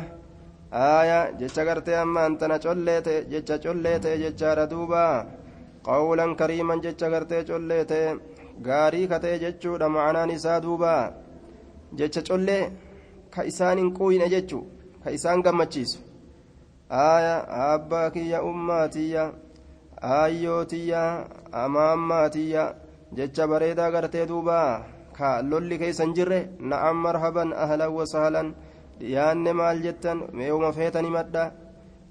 aya 0.70 1.18
jecha 1.40 1.64
gartee 1.68 1.96
ammaan 2.04 2.38
tana 2.38 2.58
collee 2.64 3.00
ta'e 3.06 3.18
jecha 3.32 3.58
collee 3.64 3.98
ta'e 4.04 4.16
jechaadha 4.24 4.70
duuba 4.72 5.02
qawlan 5.88 6.36
kariiman 6.40 6.82
jecha 6.84 7.10
gartee 7.14 7.42
collee 7.50 7.84
ta'e 7.90 8.06
gaarii 8.62 9.06
ka 9.08 9.18
ta'e 9.18 9.38
jechuudha 9.44 9.88
ma'anaan 9.88 10.30
isaa 10.30 10.60
duuba 10.60 11.12
jecha 11.98 12.22
collee 12.28 12.70
ka 13.34 13.44
isaan 13.50 13.78
hin 13.78 13.90
quuyne 13.98 14.28
jechuu 14.34 14.64
ka 15.04 15.10
isaan 15.10 15.42
gammachiisu 15.42 15.98
aya 16.88 17.36
abbaa 17.72 18.10
kiyya 18.14 18.42
ummaatiyya 18.50 19.24
aayyootiya 20.02 21.02
amaammaatiyya 21.64 22.64
jecha 23.16 23.46
bareedaa 23.50 23.90
gartee 23.94 24.26
duuba 24.26 24.58
ka 25.16 25.42
lolli 25.50 25.78
keessa 25.78 26.06
jirre 26.16 26.40
na'am 26.70 26.96
marhaban 27.06 27.52
ahlan 27.64 27.90
wasahlan 27.96 28.48
dhiyaanne 29.00 29.52
maal 29.52 29.78
jettan 29.86 30.18
mee 30.36 30.50
uma 30.56 30.72
feetan 30.72 31.04
himadha 31.08 31.44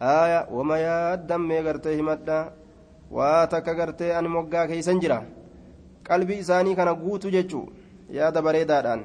aaya 0.02 0.48
wama 0.56 0.78
yaaddan 0.88 1.42
mee 1.50 1.62
gartee 1.64 1.96
himadha 2.00 2.38
waa 3.18 3.48
takka 3.48 3.74
gartee 3.80 4.12
ani 4.18 4.28
moggaa 4.36 4.68
keeysan 4.68 5.00
jira 5.04 5.18
qalbii 6.04 6.40
isaanii 6.44 6.76
kana 6.76 6.94
guutu 6.94 7.32
jechuu 7.32 7.68
yaada 8.10 8.42
bareedaadhaan 8.42 9.04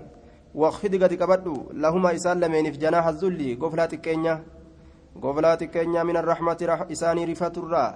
waqfidi 0.54 0.98
gadi 0.98 1.16
qabadhu 1.16 1.54
lahuma 1.74 2.12
isaan 2.12 2.40
lameeniif 2.40 2.78
janaaha 2.78 3.12
zulli 3.12 3.56
goflaa 3.56 3.88
xiqqeenya 3.92 4.34
goflaa 5.22 5.56
xiqqeenya 5.56 6.04
min 6.04 6.16
arrahmati 6.16 6.66
isaanii 6.88 7.26
rifaturraa 7.32 7.94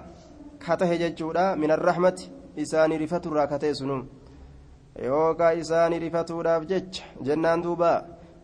katahe 0.65 0.97
jechuudha 1.03 1.55
min 1.55 1.71
arrahmati 1.71 2.31
isaanii 2.55 2.97
rifaturraa 2.97 3.47
katahe 3.47 3.75
sunu 3.75 3.97
yookaa 5.01 5.53
isaanii 5.53 5.99
rifatuudhaaf 5.99 6.65
jecha 6.71 7.03
jennaan 7.27 7.63
duuba 7.63 7.91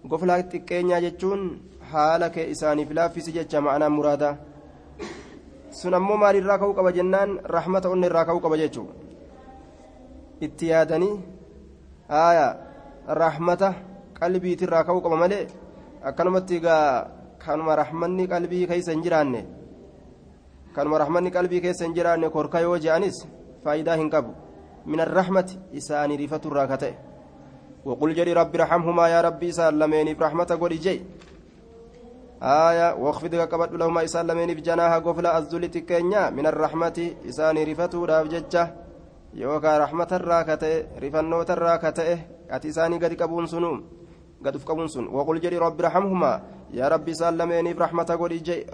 goflaa 0.10 0.42
xiqqeenyaa 0.42 1.02
jechuun 1.06 1.44
haala 1.92 2.30
kee 2.30 2.48
isaaniif 2.54 2.92
laaffisi 3.00 3.32
jecha 3.38 3.62
ma'anaan 3.62 3.94
muraadaa 3.98 4.36
sun 5.82 5.94
ammoo 5.94 6.18
maalirraa 6.24 6.58
ka'uu 6.62 6.74
qaba 6.80 6.92
jennaan 6.98 7.38
rahmata 7.56 7.90
onni 7.94 8.08
irraa 8.10 8.26
ka'uu 8.26 8.42
qaba 8.46 8.58
jechuudha 8.64 9.09
itti 10.42 10.72
yaadanii 10.72 11.16
rahmata 13.08 13.74
qalbiitirraa 14.20 14.84
ka'uu 14.84 15.02
qaba 15.02 15.18
malee 15.24 15.48
akkanumatti 16.04 16.56
egaa 16.60 17.08
kanuma 17.40 17.76
rahmanni 17.76 18.28
qalbii 18.28 18.68
keessa 18.68 18.92
hin 18.92 19.04
jiraanne 19.04 19.46
kanuma 20.76 20.98
rahmanni 21.04 21.32
qalbii 21.32 21.62
keessa 21.62 21.86
hin 21.86 21.96
jiraanne 21.98 22.30
korka 22.30 22.62
yoo 22.62 22.78
je'anis 22.78 23.28
faayidaa 23.64 24.00
hin 24.02 24.10
qabu 24.10 24.34
min 24.86 25.00
arrahmati 25.06 25.60
isaanii 25.82 26.18
rifaturraa 26.18 26.68
ka 26.68 26.78
ta'e 26.78 26.98
وقل 27.86 28.14
جري 28.14 28.34
رب 28.34 28.56
ارحمهما 28.56 29.08
يا 29.08 29.22
ربي 29.22 29.52
سلمين 29.52 30.18
برحمة 30.18 30.58
قولي 30.62 30.78
جي 30.78 31.02
آية 32.44 32.96
واخفض 32.96 33.36
قبض 33.36 33.74
لهما 33.74 34.06
سلمين 34.06 34.54
بجناها 34.54 35.00
قفلة 35.00 35.38
الذل 35.38 35.72
تكينيا 35.72 36.30
من 36.30 36.46
الرحمة 36.48 36.98
إساني 37.30 37.64
رفتو 37.64 38.06
راف 39.36 39.38
ججة 39.38 39.44
يوكا 39.44 39.78
رحمة 39.78 40.08
الراكتة 40.12 41.00
رفنو 41.04 41.42
الراكتة 41.42 42.20
أتي 42.52 42.70
إساني 42.70 42.98
قد 42.98 43.14
قبون 43.22 43.46
سنوم 43.46 43.84
قد 44.46 44.58
فقبون 44.58 44.88
سن 44.88 45.08
وقل 45.08 45.40
جري 45.40 45.58
رب 45.58 45.82
ارحمهما 45.82 46.42
يا 46.74 46.88
ربي 46.88 47.14
سلمين 47.14 47.74
برحمة 47.74 48.16
قولي 48.20 48.38
جي 48.38 48.66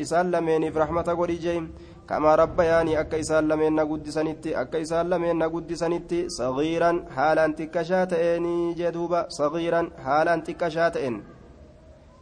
إسلمين 0.00 0.72
برحمة 0.72 1.02
قولي 1.02 1.34
جي 1.34 1.62
كما 2.08 2.34
ربياني 2.34 3.00
أكا 3.00 3.20
إسان 3.20 3.48
لمن 3.48 3.74
نقد 3.74 4.08
سنتي 4.08 4.60
أكا 4.60 4.82
إسان 4.82 5.10
لمن 5.10 5.38
نقد 5.38 5.72
سنتي 5.72 6.28
صغيرا 6.28 7.04
حالا 7.16 7.52
تكشاتئني 7.52 8.74
جدوبا 8.74 9.26
صغيرا 9.28 9.90
حالا 10.04 10.36
تكشاتئن 10.36 11.22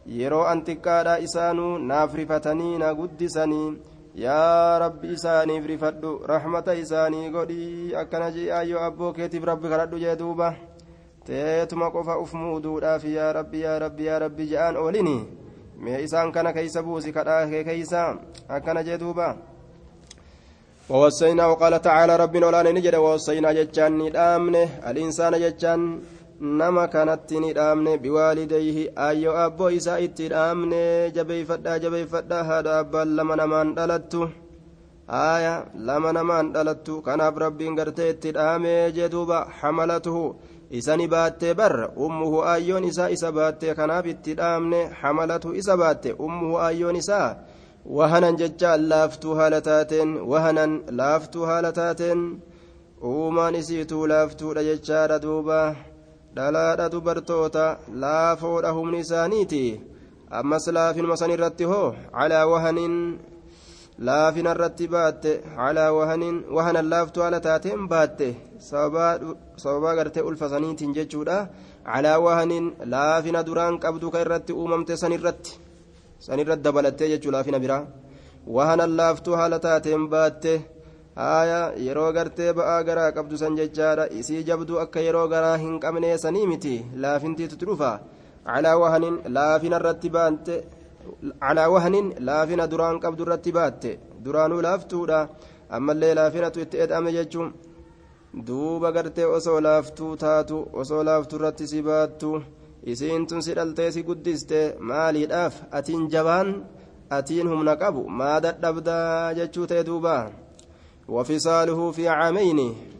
yeroo 0.05 0.45
antiqqaadha 0.45 1.19
isaanuu 1.19 1.77
naaf 1.77 2.13
rifatanii 2.13 2.77
na 2.77 2.93
guddisanii 2.93 3.77
yaa 4.15 4.79
rabbi 4.79 5.11
isaaniif 5.13 5.65
rifadhu 5.67 6.11
rahmata 6.31 6.73
isaanii 6.83 7.29
godhii 7.29 7.95
akkana 8.01 8.31
je'aayyoo 8.35 8.83
abboo 8.87 9.11
keetiif 9.17 9.43
rabbi 9.49 9.71
kadhadhu 9.73 9.99
jee 10.03 10.15
duuba 10.21 10.47
teetuma 11.27 11.91
qofa 11.95 12.15
uf 12.23 12.31
muuduudhaaf 12.33 13.03
yaa 13.15 13.33
rabbi 13.39 13.63
yaa 13.65 13.79
rabbi 13.85 14.05
yaa 14.05 14.19
rabbi 14.25 14.47
je'aan 14.51 14.77
oolini 14.83 15.17
mee 15.83 15.99
isaan 16.05 16.31
kana 16.31 16.53
keeysa 16.53 16.83
buusi 16.87 17.11
kadhaa 17.17 17.43
kee 17.51 17.63
keeysa 17.63 18.05
akkana 18.47 18.83
jee 18.83 18.97
duuba 19.03 19.35
ووصينا 20.89 21.45
وقال 21.45 21.81
تعالى 21.81 22.15
ربنا 22.15 22.47
ولا 22.47 22.71
نجد 22.71 22.95
ووصينا 22.95 23.51
جتان 23.57 23.97
ندامن 23.97 24.55
الإنسان 24.89 25.33
جتان 26.41 26.57
نما 26.57 26.85
كانت 26.85 27.33
ندامن 27.33 27.95
بوالديه 27.95 28.91
أيو 28.97 29.31
أبو 29.31 29.67
إسا 29.67 30.03
اتدامن 30.03 30.73
جبي 31.15 31.45
فدا 31.45 31.77
جبي 31.77 32.05
فدا 32.05 32.41
هذا 32.41 32.79
أبا 32.79 32.97
لما 32.97 33.35
نمان 33.35 33.73
دلتو 33.75 34.27
آية 35.09 35.65
لما 35.75 36.11
نمان 36.11 36.51
دلتو 36.51 37.01
كان 37.01 37.21
ربي 37.21 37.67
قرتي 37.77 38.09
اتدامن 38.09 38.91
جدوبا 38.95 39.39
حملته 39.57 40.35
isani 40.71 41.07
baattee 41.07 41.53
bar 41.53 41.75
ummuhu 42.05 42.37
ayyoon 42.53 42.83
isaa 42.83 43.09
isa 43.15 43.31
baattee 43.31 43.75
kanaaf 43.79 44.05
itti 44.13 44.33
dhaamne 44.39 44.79
hamalatu 45.01 45.53
isa 45.61 45.77
baatte 45.77 46.15
ummuhu 46.25 46.57
ayyoon 46.67 46.95
isaa 47.01 47.35
wahanan 47.97 48.35
jecha 48.41 48.71
laaftuu 48.91 49.35
haala 49.39 49.61
taateen 49.61 50.09
wahanan 50.31 50.73
laaftuu 50.99 51.45
haala 51.49 51.71
taateen 51.79 52.21
uumaan 53.11 53.55
isiituu 53.61 54.07
laaftuudha 54.13 54.63
jechaadha 54.69 55.21
duuba 55.25 55.59
dhalaadha 56.35 56.85
dubartoota 56.93 57.65
laafoodha 58.03 58.71
humni 58.77 58.99
isaaniiti 59.05 59.63
ammas 60.39 60.65
laafinuma 60.77 61.17
san 61.21 61.31
irratti 61.35 61.63
hoo 61.71 61.87
calaa 62.17 62.45
wahanin 62.51 62.95
laafina 64.07 64.51
irratti 64.55 64.85
baatte 64.95 65.31
calaa 65.57 65.91
wahanin 65.97 66.37
wahanan 66.55 66.87
laaftuu 66.93 67.23
haala 67.25 67.39
taateen 67.47 67.83
baatte 67.91 68.27
sababaa 69.63 69.95
gartee 69.99 70.23
ulfasaniitiin 70.29 70.95
jechuudha 70.97 71.37
calaa 71.91 72.17
wahanin 72.25 72.65
laafina 72.93 73.43
duraan 73.47 73.79
qabdu 73.83 74.11
ka 74.13 74.19
irratti 74.25 74.53
uumamte 74.59 74.93
san 75.01 75.13
irratti 75.17 75.59
sanirra 76.27 76.55
dabalattee 76.65 77.09
jechuu 77.13 77.31
laafina 77.35 77.59
biraa 77.63 77.83
wahanan 78.55 78.91
laaftuu 78.99 79.35
haala 79.39 79.59
taateen 79.65 80.03
baatte 80.13 80.53
haaya 81.19 81.59
yeroo 81.87 82.11
gartee 82.17 82.51
ba'aa 82.59 82.83
garaa 82.87 83.11
qabdu 83.17 83.37
san 83.41 83.55
jechaadha. 83.59 84.09
Isii 84.19 84.43
jabduu 84.49 84.79
akka 84.83 84.99
yeroo 85.07 85.27
garaa 85.33 85.57
hin 85.63 85.79
qabnee 85.83 86.17
sanii 86.23 86.47
miti. 86.51 86.75
Laafintiitutti 87.03 87.65
dhufa. 87.69 87.91
Calaa 88.45 88.77
wahanin 88.83 89.17
laafina 89.37 89.77
irratti 89.81 90.09
baatte 90.15 90.55
calaa 91.41 91.69
wahanin 91.73 92.07
laafina 92.27 92.67
duraan 92.71 92.99
qabdu 93.03 93.23
irratti 93.27 93.51
baatte. 93.57 93.91
Duraanuu 94.25 94.61
laaftuudha. 94.67 95.19
Ammallee 95.75 96.13
laafinatu 96.19 96.59
itti 96.63 96.77
edhame 96.83 97.11
jechuun 97.17 97.53
duuba 98.47 98.91
gartee 98.95 99.25
osoo 99.37 99.59
laaftuu 99.67 100.11
taatu 100.23 100.57
osoo 100.81 101.03
laaftuu 101.07 101.37
irratti 101.39 101.67
si 101.71 101.81
baattu 101.87 102.29
isiin 102.91 103.25
tun 103.29 103.41
si 103.45 103.53
dhaltee 103.57 103.91
si 103.91 104.03
guddiste 104.07 104.59
maaliidhaaf? 104.89 105.55
Atiin 105.77 106.03
jabaan 106.13 106.49
atiin 107.17 107.47
humna 107.51 107.75
qabu 107.81 108.03
maa 108.19 108.37
dadhabdaa 108.45 109.33
jechuu 109.39 109.67
ta'e 109.71 109.83
duuba 109.89 110.15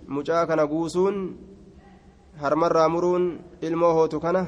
mucaa 0.08 0.46
kana 0.46 0.68
guusuun 0.68 1.16
harmarraa 2.42 2.90
muruun 2.90 3.24
ilmoo 3.62 3.94
hootu 3.94 4.20
kana 4.20 4.42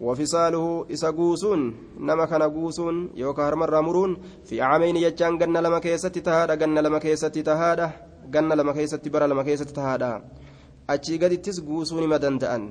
wafisaaluhu 0.00 0.86
isa 0.88 1.12
guusuun 1.12 1.62
nama 1.98 2.26
kana 2.26 2.48
guusuun 2.48 3.10
yookaan 3.14 3.46
harmarraa 3.48 3.82
muruun 3.82 4.16
fi 4.44 4.58
caameyni 4.58 5.00
jechaan 5.04 5.38
ganna 5.38 5.62
lama 5.62 5.80
keessatti 5.80 6.20
tahaadha 6.28 6.56
ganna 6.56 6.82
lama 6.82 7.00
keessatti 7.00 7.42
tahaadha 7.48 7.88
ganna 8.30 8.56
lama 8.56 8.72
keessatti 8.78 9.10
bara 9.10 9.28
lama 9.28 9.44
keessatti 9.44 9.74
tahaadha 9.78 10.10
achii 10.94 11.18
gadittis 11.18 11.62
guusuu 11.68 12.00
nima 12.00 12.18
danda'an 12.24 12.64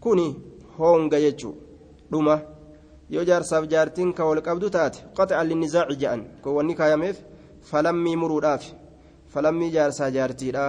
kuni 0.00 0.26
hoonga 0.78 1.20
jechuu 1.24 1.54
dhuma 2.10 2.40
yoo 3.14 3.24
jaarsaaf 3.30 3.70
jaartiin 3.72 4.12
ka 4.14 4.24
wal 4.24 4.42
qabdu 4.48 4.70
taate 4.76 5.04
qaxacan 5.16 5.48
linnizaaci 5.50 5.96
je'an 6.02 6.20
kun 6.42 6.54
wanni 6.58 6.74
kaayameef 6.80 7.16
falammii 7.70 8.16
muruudhaaf 8.22 8.64
falammii 9.32 9.70
jaarsaa 9.76 10.10
jaartiidha. 10.16 10.64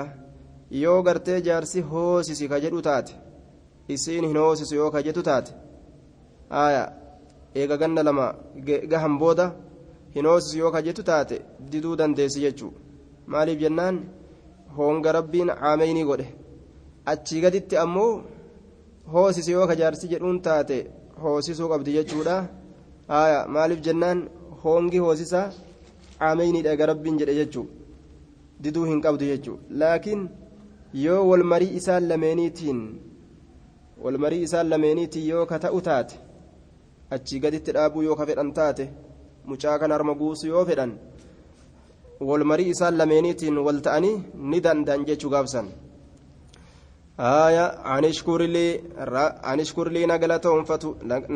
Yoo 0.83 0.99
gartee 1.03 1.39
jaarsi 1.47 1.81
hoosisi 1.91 2.47
ka 2.51 2.57
jedhu 2.63 2.81
taate 2.87 3.13
isiin 3.93 4.25
hin 4.29 4.37
hoosisu 4.41 4.75
yoo 4.75 4.91
ka 4.91 5.01
jedhu 5.07 5.23
taate 5.27 5.51
aya 6.63 6.83
eega 7.55 7.77
ganna 7.81 8.03
lama 8.07 8.27
gahan 8.91 9.17
booda 9.23 9.45
hin 10.15 10.25
hoosisu 10.29 10.57
yoo 10.61 10.71
ka 10.75 10.81
jedhu 10.87 11.03
taate 11.09 11.35
diduu 11.71 11.95
dandeessi 12.01 12.41
jechuu 12.45 12.71
maaliif 13.27 13.59
jennaan? 13.63 13.97
Hoonga 14.77 15.11
rabbiin 15.17 15.49
caameynii 15.61 16.03
godhe. 16.09 16.27
Achii 17.11 17.41
gaditti 17.43 17.77
ammoo 17.83 18.23
hoosisi 19.13 19.51
yoo 19.57 19.67
ka 19.67 19.75
jaarsi 19.81 20.07
jedhuun 20.13 20.39
taate 20.47 20.77
hoosisuu 21.23 21.69
qabdi 21.73 21.93
jechuudha. 21.97 22.37
Aya 23.19 23.39
maaliif 23.47 23.81
jennaan? 23.87 24.19
Hoongi 24.63 24.97
hoosisaa 25.05 25.45
caameyniidha 26.19 26.69
eega 26.73 26.85
rabbiin 26.91 27.19
jedhe 27.19 27.35
jechuu 27.41 27.67
diduu 28.63 28.85
hin 28.89 29.01
qabdu 29.05 29.25
jechuu. 29.31 29.57
Laakiin 29.83 30.21
yoo 31.05 31.21
walmarii 31.29 31.71
isaan 31.79 32.09
lameeniitiin 32.09 32.79
walmarii 34.03 34.41
isaan 34.47 34.69
lameeniitiin 34.69 35.27
yoo 35.29 35.45
ka 35.51 35.59
ta'u 35.65 35.81
taate 35.87 36.15
achii 37.15 37.39
gaditti 37.43 37.71
dhaabuu 37.75 38.01
yoo 38.07 38.15
ka 38.19 38.25
fedhan 38.29 38.51
taate 38.57 38.85
mucaa 39.51 39.77
kan 39.79 39.91
harma 39.95 40.13
guusu 40.21 40.47
yoo 40.53 40.65
fedhan 40.69 40.91
walmarii 42.29 42.69
isaan 42.73 42.97
lameeniitiin 43.01 43.57
wal 43.67 43.79
ta'anii 43.87 44.15
ni 44.51 44.59
danda'an 44.65 45.05
jechuu 45.09 45.29
gaabsan 45.35 45.67
aya 47.29 47.65
anishkurlii 49.53 50.05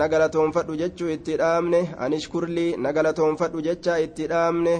nagalatoonfadhu 0.01 0.75
jechuu 0.81 1.09
itti 1.15 1.37
dhaamne 1.41 1.79
anishkurlii 2.05 2.69
nagalatoonfadhu 2.85 3.61
jecha 3.67 3.93
itti 4.05 4.27
dhaamne 4.33 4.73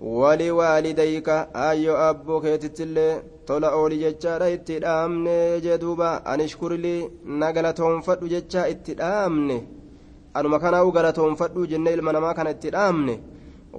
wali 0.00 0.50
waalidayka 0.50 1.54
ayyo 1.54 1.94
abboo 2.08 2.40
keetittillee 2.40 3.20
tola 3.46 3.68
ooli 3.74 3.98
jechaadha 4.04 4.48
itti 4.56 4.78
dhaamne 4.84 5.60
jeduuba 5.64 6.08
anishkurlii 6.32 7.08
nagalatoonfadhu 7.40 8.28
jecha 8.34 8.68
itti 8.74 8.94
dhaamne 9.00 9.56
anuma 10.34 10.58
kanaa'u 10.64 10.92
galatoonfadhu 10.96 11.66
jenne 11.72 11.92
ilma 11.96 12.12
namaa 12.12 12.34
kana 12.38 12.50
itti 12.56 12.70
dhaamne 12.76 13.14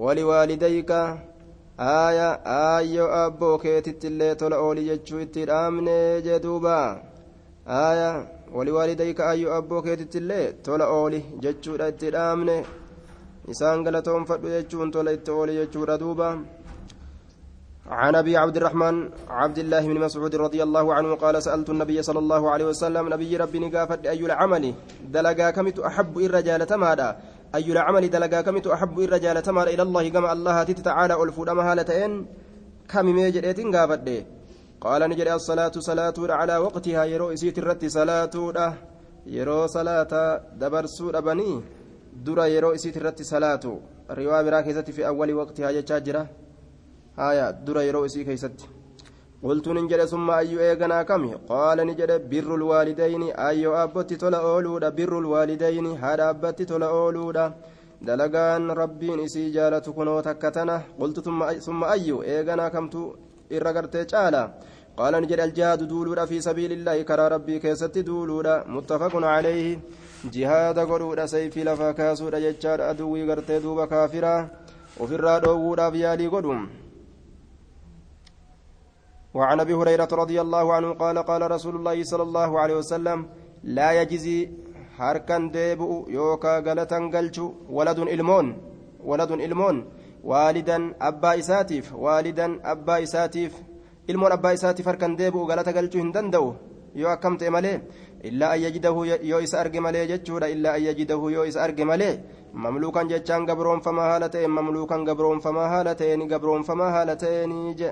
wali 0.04 0.24
waalidayka 0.30 1.00
aya 1.78 2.30
ayyo 2.56 3.06
abboo 3.24 3.58
keetittillee 3.64 4.36
tola 4.36 4.58
ooli 4.66 4.84
jechuu 4.90 5.20
itti 5.26 5.46
dhaamne 5.52 5.96
jeduuba 6.28 6.76
aya 7.86 8.10
wali 8.58 8.72
waalidayka 8.78 9.30
ayyo 9.32 9.56
abboo 9.58 9.82
keetittillee 9.86 10.46
tola 10.66 10.86
ooli 11.00 11.20
jechuudha 11.44 11.88
itti 11.94 12.12
dhaamne 12.16 12.56
isaan 13.54 13.84
galatoonfadhu 13.86 14.48
jechuun 14.56 14.90
tola 14.96 15.12
itti 15.18 15.32
ooli 15.32 15.60
jechuudha 15.60 15.98
duuba. 16.04 16.30
عن 17.90 18.16
أبي 18.16 18.38
عبد 18.38 18.58
الرحمن 18.58 18.96
عبد 19.30 19.58
الله 19.58 19.82
بن 19.88 19.98
مسعود 20.00 20.36
رضي 20.36 20.64
الله 20.64 20.94
عنه 20.94 21.16
قال 21.16 21.44
سألت 21.44 21.70
النبي 21.70 22.02
صلى 22.02 22.20
الله 22.20 22.52
عليه 22.52 22.66
وسلم 22.66 23.14
نبي 23.14 23.38
ربي 23.38 23.60
نقافت 23.60 24.06
أي 24.06 24.26
العمل؟ 24.26 24.74
دلقا 25.10 25.50
كمت 25.50 25.80
أحب 25.80 26.18
الرجال 26.18 26.62
تمادا. 26.68 27.10
أي 27.56 27.72
العمل 27.72 28.10
دلقا 28.10 28.42
كمت 28.42 28.68
أحب 28.68 29.00
الرجال 29.00 29.42
تمار 29.42 29.68
إلى 29.74 29.82
الله 29.82 30.10
كما 30.10 30.30
الله 30.34 30.64
تعالى 30.64 31.14
ألفود 31.24 31.50
أما 31.50 31.72
هالتين 31.72 32.12
كم 32.92 33.06
ميجريت 33.06 33.60
قافت 33.76 34.08
قال 34.82 35.02
نجري 35.10 35.34
الصلاة 35.34 35.76
صلاة 35.90 36.18
على 36.40 36.56
وقتها 36.58 37.04
يرو 37.14 37.34
إسيت 37.34 37.58
الرت 37.58 37.84
صلاة 37.86 38.36
يرو 39.26 39.68
صلاة 39.68 40.14
دبر 40.62 40.86
سورة 40.86 41.20
بني. 41.20 41.79
درا 42.14 42.46
يرو 42.46 42.74
إسيت 42.76 42.98
الرت 42.98 43.22
صلاة 43.22 43.80
الرواية 44.12 44.42
براكزة 44.42 44.82
في 44.82 45.08
أول 45.08 45.34
وقتها 45.34 45.72
جاجرة 45.72 46.28
آية 47.20 47.52
درا 47.52 47.82
يرو 47.82 48.06
إسي 48.06 48.24
كيست 48.24 48.60
قلت 49.44 49.68
نجد 49.68 50.06
ثم 50.06 50.32
أي 50.32 50.60
إيغنا 50.60 51.04
كم 51.04 51.24
قال 51.52 51.78
نجد 51.88 52.12
بر 52.30 52.56
الوالدين 52.56 53.24
أي 53.24 53.68
أبتي 53.68 54.16
تولا 54.16 54.38
أولودا 54.38 54.90
بر 54.90 55.20
الوالدين 55.20 55.86
هذا 56.04 56.30
أبتي 56.30 56.66
تولا 56.66 56.88
أولودا 56.90 57.46
دلقان 58.02 58.72
ربين 58.72 59.20
إسي 59.20 59.50
جالة 59.56 59.80
كنو 59.80 60.20
تكتنا 60.20 60.82
قلت 61.00 61.20
ثم 61.20 61.40
ثم 61.52 61.84
أي 61.84 62.12
إيغنا 62.12 62.66
كمت 62.70 62.96
إرقرتي 63.56 64.04
جالا 64.12 64.44
قال 64.98 65.14
نجد 65.22 65.40
الجهاد 65.40 65.84
دولودا 65.88 66.26
في 66.26 66.42
سبيل 66.42 66.72
الله 66.72 67.02
كرى 67.02 67.28
ربي 67.28 67.60
كيست 67.60 67.98
دولودا 67.98 68.56
متفق 68.68 69.14
عليه 69.16 69.80
قلودا 70.92 71.26
سيفي 71.26 71.64
لفا 71.64 71.92
كاسودا 71.92 72.40
ججار 72.40 72.90
أدوي 72.90 73.32
قرتي 73.32 73.60
دوبا 73.60 73.86
كافرا 73.86 74.36
وفي 75.00 75.16
الرادو 75.16 75.52
وودا 75.52 75.90
بيالي 75.90 76.28
قدوم 76.28 76.70
وعن 79.34 79.60
ابي 79.60 79.74
هريره 79.74 80.12
رضي 80.12 80.42
الله 80.42 80.74
عنه 80.74 80.90
قال 80.94 81.18
قال 81.30 81.52
رسول 81.52 81.76
الله 81.76 82.04
صلى 82.04 82.24
الله 82.24 82.60
عليه 82.60 82.76
وسلم 82.82 83.20
لا 83.64 83.90
يجزي 84.02 84.50
galatan 86.68 87.04
galchu 87.10 87.46
waladun 87.76 88.08
ilmoon 88.16 88.48
waladun 89.10 89.40
ilmoon 89.48 89.78
waalidan 90.32 90.84
abbaa 91.10 91.36
isaatiif 91.42 91.86
waalidan 92.06 92.60
abbaa 92.74 93.00
isaatiif 93.06 93.54
ilmoon 94.12 94.32
abbaa 94.38 94.54
isaatiif 94.58 94.86
harkan 94.92 95.16
deebi'u 95.20 95.48
galata 95.52 95.72
galchuu 95.78 96.02
hin 96.04 96.12
danda'u 96.16 96.50
yoo 97.02 97.12
akkam 97.16 97.38
ta'e 97.40 97.50
malee 97.56 97.78
illaa 98.24 98.52
an 98.56 98.62
yajidahu 98.62 99.06
yoo 99.06 99.40
isa 99.40 99.60
arge 99.60 99.80
malee 99.80 100.08
jechuudha 100.08 100.50
illaa 100.50 100.74
an 100.74 100.84
yajidahu 100.84 101.30
yoo 101.30 101.46
isa 101.46 101.64
arge 101.64 101.84
malee 101.86 102.20
mamluukan 102.54 103.10
jechaan 103.10 103.46
gabroonfamaa 103.46 104.10
haala 104.12 104.30
ta'een 104.30 104.52
mamluukan 104.52 105.04
gabroonfamaa 105.10 105.68
haala 105.74 105.96
ta'een 105.96 106.28
gabroonfamaa 106.28 106.92
haala 106.96 107.16
ta'eenii 107.16 107.74
je 107.80 107.92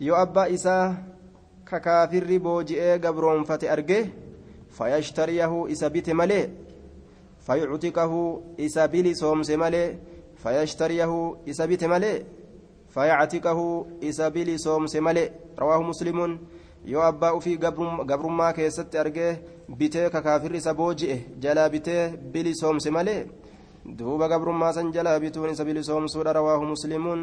yoo 0.00 0.16
abbaa 0.16 0.46
isaa 0.56 0.94
kakaafirri 1.64 2.38
booji'ee 2.38 2.98
gabroonfate 2.98 3.70
arge 3.70 4.00
fayashtariyahu 4.78 5.68
isa 5.74 5.90
bite 5.90 6.12
malee 6.20 6.44
fayuctiqahu 7.46 8.22
isa 8.66 8.88
bilisoomse 8.88 9.56
malee 9.56 9.88
fayashtariyahu 10.42 11.20
isa 11.46 11.66
bite 11.66 11.86
malee 11.92 12.16
fayactiqahu 12.94 13.66
isa 14.00 14.30
bilisoomse 14.30 15.00
malee 15.00 15.32
rawaahu 15.60 15.84
muslimuun 15.90 16.38
yoo 16.92 17.02
abbaa 17.10 17.34
ufii 17.38 17.56
gabrummaa 18.10 18.52
keessatti 18.58 18.98
argee 18.98 19.32
bitee 19.78 20.10
kakaafirri 20.14 20.58
isa 20.62 20.74
booji'e 20.80 21.16
jalaa 21.42 21.68
bitee 21.74 22.02
bilisoomse 22.32 22.90
malee 22.96 23.20
duuba 23.98 24.28
gabrummaa 24.28 24.72
san 24.72 24.92
jalaa 24.92 25.20
bituun 25.20 25.50
isa 25.50 25.64
bilisoomsuudha 25.64 26.32
rawaahu 26.38 26.64
muslimuun 26.72 27.22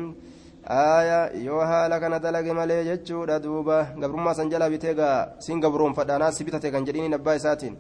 aya 0.65 1.19
yoo 1.45 1.60
haala 1.71 1.99
kana 1.99 2.19
dalage 2.19 2.54
malee 2.60 2.84
jechuudha 2.89 3.39
duuba 3.45 3.78
gabrummaa 4.02 4.34
san 4.39 4.49
jalaa 4.54 4.69
bitee 4.69 4.93
gaa 4.99 5.17
siin 5.45 5.60
gabroonfadhaanaa 5.65 6.32
si 6.32 6.43
bitate 6.43 6.71
kan 6.71 6.86
jedhiniin 6.88 7.13
abbaa 7.19 7.36
isaatiin 7.41 7.78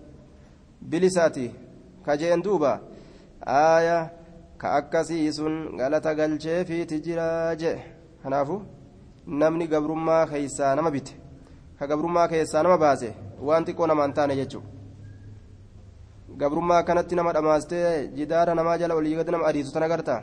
bilisaati 0.89 1.47
ka 2.05 2.17
jeen 2.17 2.43
duuba 2.43 2.71
aya 3.45 3.97
ka 4.57 4.73
akkasii 4.79 5.33
sun 5.33 5.55
galata 5.79 6.15
galcheefiiti 6.19 6.99
jiraa 7.05 7.55
jee 7.55 7.77
kanaafu 8.23 8.61
namni 9.27 9.67
gabrummaa 9.67 10.25
keeysaa 10.31 10.75
nama 10.75 10.91
bite 10.91 11.22
ka 11.79 11.87
gabrummaa 11.87 12.27
keessaa 12.27 12.63
nama 12.63 12.77
baase 12.77 13.09
waan 13.47 13.65
xiqqoo 13.65 13.87
nama 13.87 14.05
hin 14.05 14.13
taane 14.19 14.35
jechuudha 14.41 14.69
gabrummaa 16.41 16.77
akkanatti 16.81 17.15
nama 17.15 17.33
dhamaastee 17.37 18.07
jidaara 18.17 18.55
namaa 18.59 18.77
jala 18.81 18.95
olii 18.99 19.15
gadi 19.15 19.31
nama 19.31 19.47
adiisu 19.49 19.73
tana 19.73 19.87
garta 19.93 20.15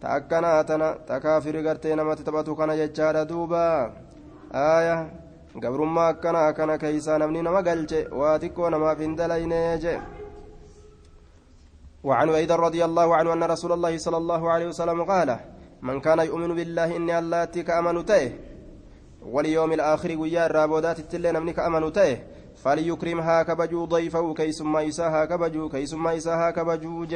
ta 0.00 0.06
akkanaa 0.18 0.64
tana 0.64 0.88
ta 1.08 1.20
kaafiri 1.24 1.62
gartee 1.62 1.96
namatti 1.96 2.24
taphatu 2.28 2.56
kana 2.60 2.76
jechaadha 2.80 3.24
duuba 3.30 3.62
aaya 4.66 4.96
gabrummaa 5.62 6.08
akkanaa 6.12 6.52
kana 6.52 6.78
keeysaa 6.84 7.18
namni 7.18 7.42
nama 7.42 7.62
galche 7.62 8.06
waa 8.20 8.38
xiqqoo 8.44 8.70
namaaf 8.76 8.98
hin 9.06 9.16
dalaynee 9.16 9.78
jee 9.84 10.00
وعن 12.04 12.28
أيضا 12.30 12.56
رضي 12.56 12.84
الله 12.84 13.16
عنه 13.16 13.32
أن 13.32 13.42
رسول 13.42 13.72
الله 13.72 13.98
صلى 13.98 14.16
الله 14.16 14.50
عليه 14.50 14.66
وسلم 14.66 15.04
قال 15.04 15.36
من 15.82 16.00
كان 16.00 16.18
يؤمن 16.18 16.54
بالله 16.54 16.96
إني 16.96 17.18
الله 17.18 17.44
كأمن 17.44 18.06
تيه 18.06 18.47
واليوم 19.30 19.72
الآخر 19.72 20.18
ويا 20.18 20.46
الرابودات 20.46 20.98
التلين 20.98 21.42
منك 21.42 21.58
أمن 21.58 21.92
تيه 21.92 22.26
فليكرم 22.64 23.20
ها 23.20 23.42
كبجو 23.42 23.84
ضيفه 23.84 24.34
كيسما 24.34 24.80
يساها 24.82 25.24
كبجو 25.24 25.68
كيسما 25.68 26.12
يساها 26.12 26.50
كبجو. 26.50 27.06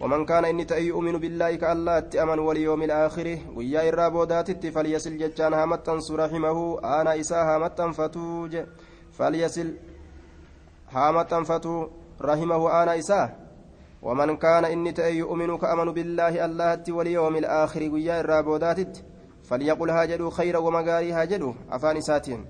ومن 0.00 0.24
كان 0.24 0.44
إني 0.44 0.64
تأي 0.64 0.86
يؤمن 0.86 1.18
بالله 1.18 1.54
كالله 1.54 2.22
أمن 2.22 2.38
واليوم 2.38 2.82
الآخر 2.82 3.38
ويا 3.56 3.88
الرابودات 3.88 4.66
فليسل 4.66 5.18
جتان 5.18 5.54
هامتنس 5.54 6.10
رحمه 6.10 6.78
أنا 7.00 7.20
إساها 7.20 7.58
متن 7.58 7.92
فتوج. 7.92 8.56
فليسل 9.18 9.74
هامتن 10.90 11.42
فتو 11.42 11.88
رحمه 12.20 12.82
أنا 12.82 12.98
إساه 12.98 13.30
ومن 14.02 14.36
كان 14.36 14.64
إني 14.64 14.92
تأي 14.92 15.16
يؤمن 15.16 15.58
كأمن 15.58 15.92
بالله 15.92 16.44
الله 16.44 16.84
واليوم 16.88 17.36
الآخر 17.36 17.90
ويا 17.92 18.20
الرابودات 18.20 18.98
فليقل 19.44 19.90
هاجدوا 19.90 20.30
خيرا 20.30 20.58
ومغاري 20.58 21.12
هاجدوا 21.12 21.52
أفان 21.70 22.00
ساتين 22.00 22.44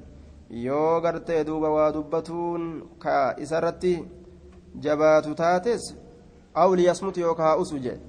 yoo 0.51 1.01
gartee 1.01 1.45
duuba 1.45 1.69
waa 1.71 1.93
dubbatuun 1.93 2.83
ka 3.03 3.35
isarratti 3.45 4.05
jabaatu 4.85 5.35
taates 5.35 5.83
aw 6.55 6.71
liyasmut 6.77 7.17
yookaa 7.17 7.45
haa 7.49 7.57
usu 7.63 7.79
jedhe 7.85 8.01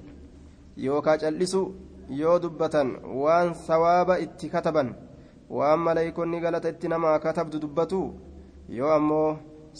yookaa 0.76 1.16
cal'isu 1.22 1.62
yoo 2.20 2.38
dubbatan 2.38 2.88
waan 3.22 3.54
sawaaba 3.66 4.18
itti 4.24 4.48
kataban 4.54 4.94
waan 5.50 5.80
maleeykonni 5.86 6.40
galata 6.44 6.68
itti 6.74 6.88
namaa 6.88 7.18
katabdu 7.24 7.58
dubbatu 7.64 8.00
yoo 8.78 8.90
ammoo 8.98 9.30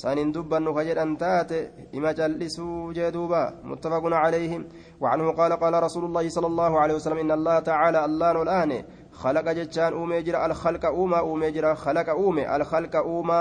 سان 0.03 0.33
دبن 0.33 0.67
فجد 0.77 0.99
تات 1.23 1.53
إما 1.95 2.13
جلسوا 2.13 2.93
جدوبا 2.93 3.43
متفق 3.65 4.05
عليه 4.05 4.53
وعنه 5.01 5.27
قال 5.33 5.53
قال 5.53 5.83
رسول 5.83 6.05
الله 6.05 6.29
صلى 6.29 6.47
الله 6.47 6.81
عليه 6.81 6.95
وسلم 6.95 7.19
إن 7.19 7.31
الله 7.31 7.59
تعالى 7.71 8.05
الله 8.05 8.43
الآن 8.43 8.85
خلق 9.13 9.47
جتان 9.53 9.93
أومي 9.93 10.23
جرى 10.23 10.47
الخلق 10.47 10.85
أوما 10.85 11.19
أومي 11.19 11.51
جرى 11.51 11.75
خلق 11.75 12.09
أومي 12.09 12.57
الخلق 12.57 12.97
أوما. 12.97 13.41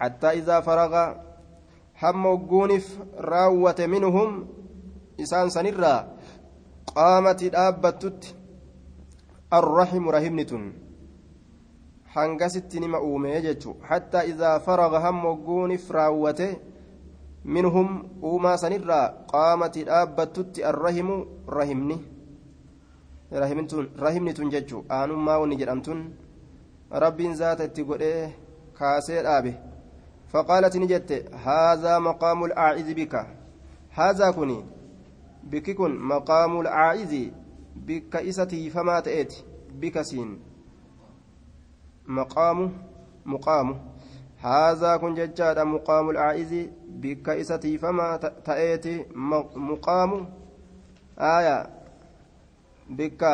حتى 0.00 0.28
إذا 0.30 0.60
فرغ 0.60 1.14
هم 2.02 2.26
وقونف 2.26 2.98
راوة 3.18 3.76
منهم 3.78 4.48
إسان 5.20 5.48
سنرا 5.50 5.96
قامت 6.96 7.42
الآبة 7.42 8.12
الرحم 9.52 10.08
رحمنة 10.08 10.72
hangasitti 12.14 12.80
nima 12.80 13.00
uume 13.08 13.42
jechu 13.46 13.76
hattaa 13.88 14.24
idaa 14.32 14.60
faraga 14.66 15.00
hammogguunif 15.06 15.90
raawwate 15.90 16.48
minhum 17.44 17.88
uumaa 18.30 18.56
sanirraa 18.64 19.06
qaamati 19.32 19.84
dhaabbattutti 19.90 20.64
arrahimu 20.70 21.16
rahimni 21.58 21.98
rahimni 24.04 24.34
tun 24.34 24.50
jechu 24.50 24.84
aanummaa 24.98 25.38
wani 25.38 25.56
jedhamtun 25.56 26.04
rabbiin 27.04 27.34
zaata 27.42 27.64
itti 27.70 27.88
godhee 27.90 28.22
kaasee 28.78 29.22
dhaabe 29.22 29.54
فقالت 30.32 30.76
نجت 30.76 31.10
هذا 31.34 31.98
مقام 31.98 32.44
الأعز 32.44 32.90
بك 32.90 33.26
هذا 33.90 34.30
كني 34.30 34.64
بك 35.42 35.70
كن 35.70 35.98
مقام 35.98 36.60
الأعز 36.60 37.14
بك 37.76 38.16
إستي 38.16 38.70
فما 38.70 39.00
تأتي 39.00 39.44
بك 39.80 40.02
سين 40.02 40.49
maqaamu 42.18 42.66
muqaamu 43.32 43.74
haazaa 44.42 44.98
kun 44.98 45.16
jechaadha 45.20 45.64
muqaamu 45.74 46.12
lcaa'izi 46.12 46.62
bikka 47.02 47.36
isa 47.42 47.58
tiifamaa 47.64 48.14
ta'eeti 48.46 48.94
muqaamu 49.70 50.20
aya 51.32 51.56
bikka 52.96 53.32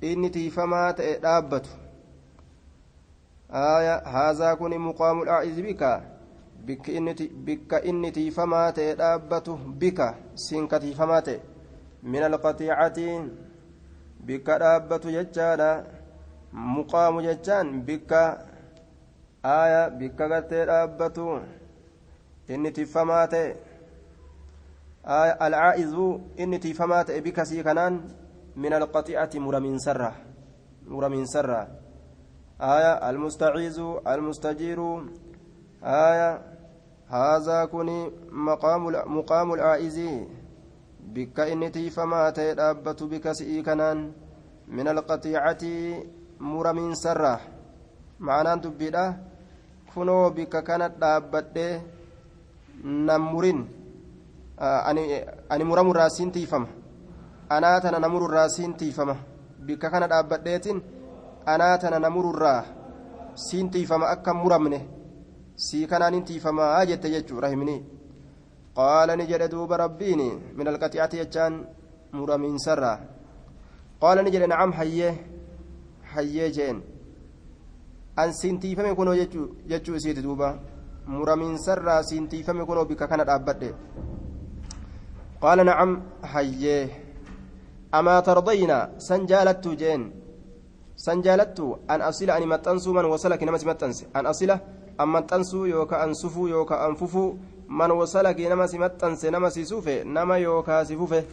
inni 0.00 0.30
tiifamaa 0.30 0.92
ta'e 0.92 1.18
dhaabbatu. 1.22 1.70
Aya 3.50 4.00
haazaa 4.14 4.56
kun 4.56 4.78
muqaamu 4.88 5.24
lcaa'izi 5.24 5.62
bikka 5.62 5.90
bikka 7.46 7.80
inni 7.82 8.12
tiifamaa 8.12 8.72
ta'e 8.72 8.94
dhaabbatu 8.94 9.58
bika? 9.82 10.14
Sinka 10.34 10.80
tiifamaa 10.80 11.20
ta'e. 11.20 11.40
Min 12.02 12.22
alqaxiicati 12.22 13.06
bikka 14.26 14.58
dhaabbatu 14.58 15.10
jechaadha. 15.10 15.70
Muqaamu 16.56 17.20
jechaan 17.22 17.84
bikka 17.84 18.40
aaya 19.44 19.90
bikka 19.90 20.28
gartee 20.28 20.64
dhaabbatu 20.64 21.40
inni 22.48 22.72
tiifamaa 22.72 23.26
ta'e 23.28 23.56
alcaa'izu 25.46 26.06
inni 26.36 26.58
tiifamaa 26.58 27.04
ta'e 27.04 27.20
bikasii 27.20 27.62
kanaan 27.68 28.00
min 28.56 28.72
alqaxi'ati 28.72 29.40
muramiinsarra 29.40 30.10
muramiinsarra 30.88 31.60
aaya 32.72 32.92
almustaciizu 33.10 34.00
almustajiiru 34.04 34.90
aaya 35.84 36.40
haazaa 37.10 37.66
kuni 37.66 37.98
muqaamu 38.32 39.54
alcaa'izi 39.54 40.10
bikka 41.14 41.48
inni 41.52 41.70
tiifamaa 41.70 42.32
ta'e 42.32 42.54
dhaabbatu 42.54 43.08
bikasii 43.08 43.62
kanaan 43.62 44.06
min 44.68 44.88
alqaxiicati 44.88 45.74
muramiinsarraa 46.40 47.38
ma'anaan 48.18 48.62
dubbiidha 48.62 49.04
kunoo 49.94 50.30
bikka 50.30 50.62
kana 50.62 50.88
dhaabbadhee 50.88 51.74
nan 52.84 53.22
murin 53.32 53.60
ani 55.50 55.64
muramurraa 55.64 56.08
siin 56.10 56.32
tiifama 56.32 56.68
anaa 57.48 57.80
tana 57.80 57.98
namururraa 57.98 58.48
siin 58.48 58.74
tiifama 58.74 59.16
bikka 59.66 59.90
kana 59.90 60.08
dhaabbadheetin 60.12 60.82
anaa 61.46 61.78
tana 61.78 61.98
namururraa 61.98 62.62
siin 63.34 63.70
tiifama 63.70 64.06
akka 64.14 64.34
muramne 64.34 64.80
sii 65.56 65.86
kanaanin 65.86 66.24
tiifamaa 66.24 66.84
jette 66.86 67.10
jechuu 67.10 67.40
rahimni 67.40 67.76
qaala 68.76 69.16
ni 69.16 69.26
jedhe 69.30 69.48
duuba 69.48 69.76
rabbiin 69.76 70.22
min 70.56 70.68
alqaxi'ati 70.72 71.16
jechaan 71.20 71.54
muramiinsarraa 72.12 72.98
qaala 74.02 74.22
ni 74.22 74.30
jedhe 74.34 74.46
nacam 74.52 74.72
hayyee 74.78 75.12
hayyee 76.16 76.50
jeen 76.56 76.82
an 78.16 78.32
siintiifame 78.32 78.94
kunoo 78.98 79.14
jechuu 79.70 79.96
isiiti 79.96 80.22
duuba 80.22 80.48
muramiinsarraa 81.06 82.02
siintiifame 82.02 82.64
kunoo 82.68 82.84
bikka 82.84 83.08
kana 83.08 83.24
dhaabbadhe 83.24 83.74
qaala 85.42 85.64
nacam 85.64 85.92
hayyee 86.34 86.82
amaa 87.92 88.22
tardayna 88.28 88.78
san 89.08 89.26
jaalattu 89.30 89.76
jeen 89.82 90.12
san 90.96 91.22
jaalattu 91.22 91.76
an 91.88 92.00
asila 92.02 92.34
ani 92.34 92.46
maxxansuu 92.46 92.94
man 92.94 93.06
wasalaki 93.12 93.44
namasi 93.46 93.66
maxxanse 93.66 94.06
an 94.14 94.26
asila 94.32 94.60
an 94.98 95.08
maxxansuu 95.08 95.66
yooka 95.66 96.00
an 96.04 96.14
sufuu 96.14 96.48
yooka 96.48 96.80
an 96.86 96.96
fufuu 96.96 97.38
man 97.68 97.90
wasalaki 97.90 98.48
namasi 98.48 98.78
maxxanse 98.78 99.30
nama 99.30 99.50
si 99.50 99.66
sufe 99.66 100.04
nama 100.04 100.38
yookaa 100.38 100.84
si 100.84 100.96
fufe 100.96 101.24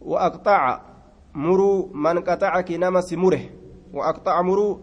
wa 0.00 0.20
aqxaca 0.20 0.80
muruu 1.34 1.90
man 1.92 2.22
qaxacaki 2.22 2.78
nama 2.78 3.00
mure 3.16 3.63
وأقطع 3.93 4.35
مرو 4.41 4.79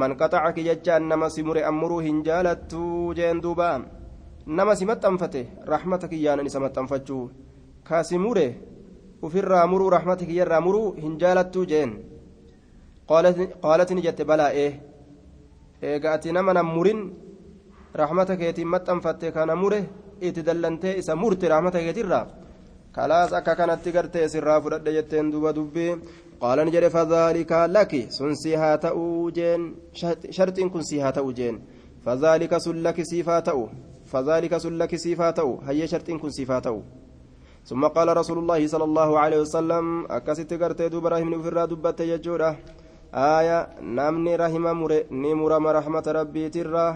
من 0.00 0.10
قطعك 0.20 0.56
ججان 0.68 1.02
نما 1.08 1.28
سمر 1.28 1.56
أمرو 1.70 2.00
هنجالتو 2.06 3.12
جين 3.18 3.40
دوبا 3.44 3.70
نما 4.56 4.74
سمت 4.80 5.04
أنفته 5.04 5.44
رحمتك 5.72 6.12
يانا 6.12 6.42
نسمت 6.46 6.78
أنفتشو 6.78 7.18
كاسمره 7.88 8.50
وفر 9.22 9.52
مرو 9.72 9.86
رحمتك 9.96 10.30
يرى 10.38 10.58
مرو 10.66 10.82
هنجالتو 11.04 11.62
جين 11.70 11.90
قالت 13.08 13.36
قالت 13.64 13.90
نجت 13.96 14.18
بلا 14.28 14.48
إيه 14.50 14.72
إيه 15.82 16.32
نما 16.36 16.52
نمرين 16.58 17.00
رحمتك 18.00 18.40
يتمت 18.48 18.88
أنفته 18.94 19.28
كان 19.36 19.50
مره 19.62 19.82
إتدلنتي 20.26 20.98
إسا 20.98 21.14
مرت 21.22 21.42
رحمتك 21.52 21.84
يترى 21.90 22.20
kalaas 22.98 23.32
akka 23.32 23.54
kanatti 23.54 23.92
gartee 23.92 24.28
sirraa 24.28 24.60
fudhadhe 24.60 24.92
jetteen 24.96 25.30
duba 25.32 25.52
dubbii 25.56 25.92
قال 26.43 26.59
نجري 26.67 26.89
فذلك 26.89 27.51
لك 27.51 27.91
سنسيها 28.11 28.75
تأوجين 28.75 29.61
شرط 30.37 30.57
كن 30.59 30.81
سيها 30.83 31.09
تأوجين 31.15 31.55
فذلك 32.03 32.51
سلك 32.57 32.97
سيفا 33.03 33.39
تأو. 33.39 33.61
فذلك 34.11 34.57
سلك 34.57 34.91
سيفا 34.95 35.31
تأو. 35.31 35.63
هي 35.63 35.87
شرط 35.87 36.11
كن 36.11 36.29
تأو. 36.65 36.83
ثم 37.63 37.87
قال 37.87 38.17
رسول 38.17 38.37
الله 38.43 38.67
صلى 38.67 38.83
الله 38.83 39.09
عليه 39.19 39.39
وسلم 39.47 39.85
أكست 40.11 40.53
قرتي 40.53 40.89
دوب 40.91 41.07
رحم 41.07 41.29
نفر 41.33 41.65
دبت 41.71 41.99
يجورة 42.11 42.51
آية 43.13 43.79
نمني 43.79 44.35
رحم 44.35 44.65
نمر 45.11 45.51
رحمة 45.79 46.05
ربي 46.07 46.49
ترى 46.49 46.87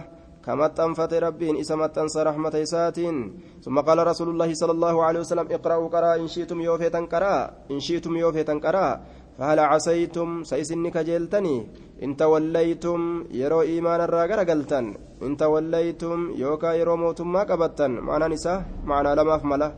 كما 0.44 0.68
تنفت 0.68 1.12
ربين 1.14 1.56
إسما 1.56 1.86
تنسى 1.86 2.20
رحمة 2.22 2.54
إساتين 2.62 3.16
ثم 3.64 3.76
قال 3.80 3.98
رسول 4.06 4.28
الله 4.28 4.54
صلى 4.54 4.72
الله 4.72 5.04
عليه 5.04 5.20
وسلم 5.20 5.46
اقرأوا 5.56 5.88
قراء 5.88 6.20
إن 6.20 6.28
شئتم 6.28 6.60
يوفيتا 6.60 7.00
قراء. 7.12 7.44
إن 7.70 7.80
شئتم 7.80 8.16
يوفيتا 8.16 8.54
قراء. 8.64 8.94
فهل 9.38 9.58
عسيتم؟ 9.72 10.28
سيسنك 10.50 10.96
جيلتني. 11.08 11.56
إن 12.04 12.10
توليتم 12.22 13.00
يرو 13.40 13.60
إيمان 13.70 14.00
الراقر 14.06 14.40
قلتن 14.50 14.86
إن 15.26 15.32
توليتم 15.42 16.18
يوكا 16.42 16.70
يرو 16.80 16.96
موتم 17.02 17.28
ما 17.34 17.42
قبتن 17.50 17.92
معنى 18.06 18.26
نساء 18.34 18.58
معنى 18.90 19.10
لما 19.18 19.34
أفمله 19.38 19.70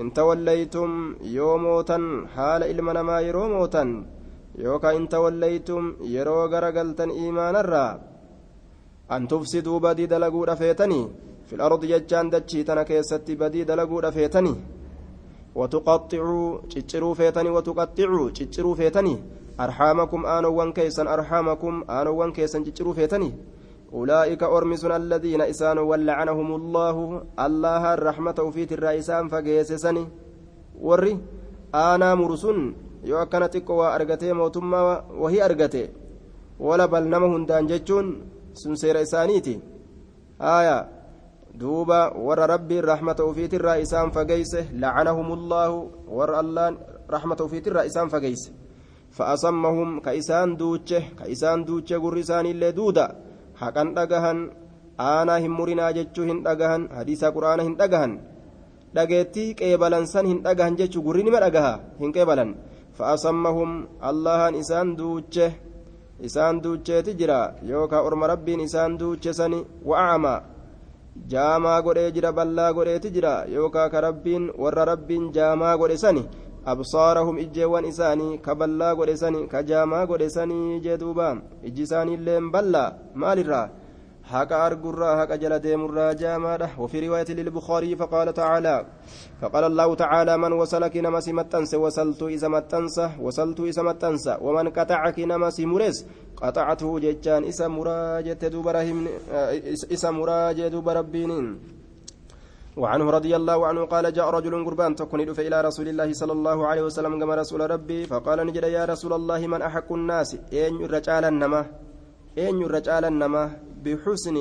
إن 0.00 0.06
توليتم 0.18 0.90
يوموتا 1.38 1.98
حال 2.34 2.60
إلمنا 2.72 3.02
ما 3.08 3.16
يرو 3.26 3.44
موتا 3.54 3.84
يوكا 4.64 4.90
إن 4.98 5.04
توليتم 5.14 5.82
يرو 6.16 6.38
قرقلتن 6.52 7.10
إيمان 7.20 7.56
an 9.08 9.26
tufsiduu 9.30 9.78
badii 9.80 10.08
dalaguudha 10.12 10.56
feetanii 10.60 11.04
fil 11.48 11.60
ardi 11.66 11.90
jechaan 11.92 12.30
dachii 12.32 12.64
tana 12.68 12.82
keessatti 12.88 13.36
badii 13.42 13.64
dalaguudha 13.68 14.10
feetanii 14.16 14.56
watuqaxicuu 15.58 16.46
cicciruu 16.72 17.14
feetanii 17.20 17.52
watuqaxicuu 17.56 18.30
cicciruu 18.38 18.74
feetanii 18.80 19.18
arxaamakum 19.64 20.22
aanowwan 20.34 20.72
keessan 20.78 21.08
arxaamakum 21.16 21.74
aanowwan 21.96 22.32
keessan 22.36 22.64
cicciruu 22.66 22.94
feetanii 23.00 23.34
أولئك 23.98 24.42
أرمس 24.42 24.84
الذين 24.84 25.40
إسان 25.52 25.78
ولعنهم 25.78 26.48
الله 26.54 26.96
الله 27.46 27.82
الرحمة 27.94 28.38
في 28.54 28.62
الرئيسان 28.74 29.28
فجيسسني 29.32 30.04
وري 30.82 31.12
أنا 31.74 32.14
مرسون 32.14 32.60
yoo 33.06 33.18
akkana 33.22 33.46
xiqqoo 33.48 33.76
waa 33.78 33.92
argatee 33.94 34.32
mootummaa 34.32 35.04
wahii 35.22 35.40
argate 35.40 35.90
wala 36.58 36.88
bal 36.88 37.04
nama 37.12 37.26
hundaan 37.30 37.68
jechuun 37.70 38.06
sun 38.60 38.74
seera 38.76 39.00
isaaniiti 39.06 39.54
haaya 40.38 40.76
duuba 41.60 42.12
warra 42.26 42.46
rabbiin 42.46 42.84
rahmata 42.84 43.24
ufiitirraa 43.24 43.80
isaan 43.84 44.12
fageyse 44.12 44.68
lacanahumullaahu 44.82 45.78
warra 46.18 46.38
allaan 46.44 46.74
rahmata 47.08 47.44
ufiitirraa 47.48 47.88
isaan 47.90 48.10
fageyse 48.14 48.52
ka 50.04 50.12
isaan 50.20 50.56
duuche 50.60 51.00
ka 51.18 51.24
isaan 51.34 51.64
duuche 51.64 51.96
gurri 51.98 52.20
isaaniillee 52.20 52.72
duuda 52.78 53.04
haqan 53.60 53.94
dhagahan 53.96 54.38
aanaa 55.10 55.38
hin 55.44 55.52
murinaa 55.58 55.92
jechuu 55.98 56.26
hin 56.30 56.42
dhagahan 56.46 56.88
hadiisa 56.96 57.32
quraana 57.36 57.62
hin 57.68 57.76
dhagahan 57.80 58.12
dhageettii 58.96 59.54
qeebalansan 59.60 60.26
hin 60.30 60.42
dhagahan 60.46 60.76
jechuu 60.80 61.02
gurri 61.06 61.22
nima 61.24 61.40
dhagaha 61.44 61.72
hin 62.00 62.12
qeebalan 62.16 62.50
fa'asammahum 62.98 63.72
allahan 64.10 64.54
isaan 64.62 64.92
duuche 65.00 65.48
isaan 66.28 66.60
duucheeti 66.64 67.16
jira 67.20 67.40
yookaan 67.70 68.04
orma 68.08 68.26
rabbiin 68.32 68.60
isaan 68.68 68.98
duuchesani 69.00 69.60
wa'aama 69.88 70.34
jaamaa 71.32 71.82
godhee 71.82 72.10
jira 72.16 72.32
ballaa 72.32 72.72
godheeti 72.72 73.10
jira 73.16 73.32
yookaan 73.54 73.90
ka 73.90 74.00
rabbiin 74.06 74.50
warra 74.64 74.84
rabbiin 74.92 75.32
jaamaa 75.36 75.76
godhe 75.76 75.96
sani. 76.04 76.22
Absaarahum 76.72 77.38
ijjeewwan 77.38 77.84
isaanii 77.92 78.38
ka 78.44 78.54
ballaa 78.54 78.94
godhe 78.94 79.16
sani 79.16 79.46
ka 79.52 79.62
jaamaa 79.62 80.06
godhe 80.06 80.28
sanii 80.36 80.80
jee 80.84 80.96
duuba. 81.02 81.28
Ijji 81.62 81.82
isaaniillee 81.82 82.40
ballaa 82.54 82.92
maalirraa? 83.14 83.68
حق 84.32 84.52
أرجرا 84.52 85.10
حق 85.20 85.32
جل 85.34 85.58
ديمرا 85.58 86.12
جامادة 86.12 86.68
وفي 86.78 87.08
رواية 87.08 87.30
للبخاري 87.38 87.96
فقال 87.96 88.34
تعالى 88.34 88.86
فقال 89.40 89.64
الله 89.64 89.94
تعالى 89.94 90.38
من 90.38 90.52
وصلك 90.52 90.96
نمسي 90.96 91.32
متنس 91.32 91.74
وصلت 91.74 92.22
إذا 92.22 92.48
متنس 92.48 92.96
وصلت 93.20 93.60
إذا 93.60 93.82
متنس 93.82 94.26
ومن 94.40 94.68
قطعك 94.68 95.18
نمسي 95.20 95.66
مرس 95.66 96.06
قطعته 96.36 96.98
ججان 96.98 97.44
إسا 97.44 97.68
مراجة 97.68 98.42
دوب 98.48 98.68
رحم 98.68 99.06
إسا 99.94 100.10
مراجة 100.10 100.68
دوب 100.68 100.88
ربين 100.88 101.32
وعنه 102.76 103.10
رضي 103.10 103.36
الله 103.36 103.66
عنه 103.66 103.84
قال 103.84 104.12
جاء 104.12 104.30
رجل 104.30 104.64
قربان 104.64 104.94
تكون 104.94 105.20
إلى 105.20 105.60
رسول 105.60 105.88
الله 105.88 106.12
صلى 106.12 106.32
الله 106.32 106.66
عليه 106.66 106.82
وسلم 106.82 107.20
كما 107.20 107.34
رسول 107.34 107.70
ربي 107.70 108.06
فقال 108.06 108.46
نجد 108.46 108.64
يا 108.64 108.84
رسول 108.84 109.12
الله 109.12 109.46
من 109.46 109.62
أحق 109.62 109.92
الناس 109.92 110.36
أين 110.52 110.84
الرجال 110.84 111.24
النما 111.24 111.60
أين 112.38 112.62
الرجال 112.62 113.04
النما 113.04 113.65
بحسن 113.84 114.36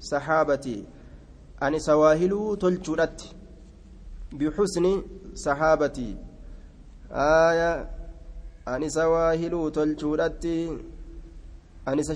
صحابتي. 0.00 0.84
أني 1.62 1.78
سواهلو 1.78 2.54
تلجرت 2.54 3.20
بحسن 4.38 4.86
صحابتي. 5.34 6.10
آية. 7.10 7.72
أني 8.68 8.88
سواهلو 8.88 9.68
تلجرت 9.68 10.44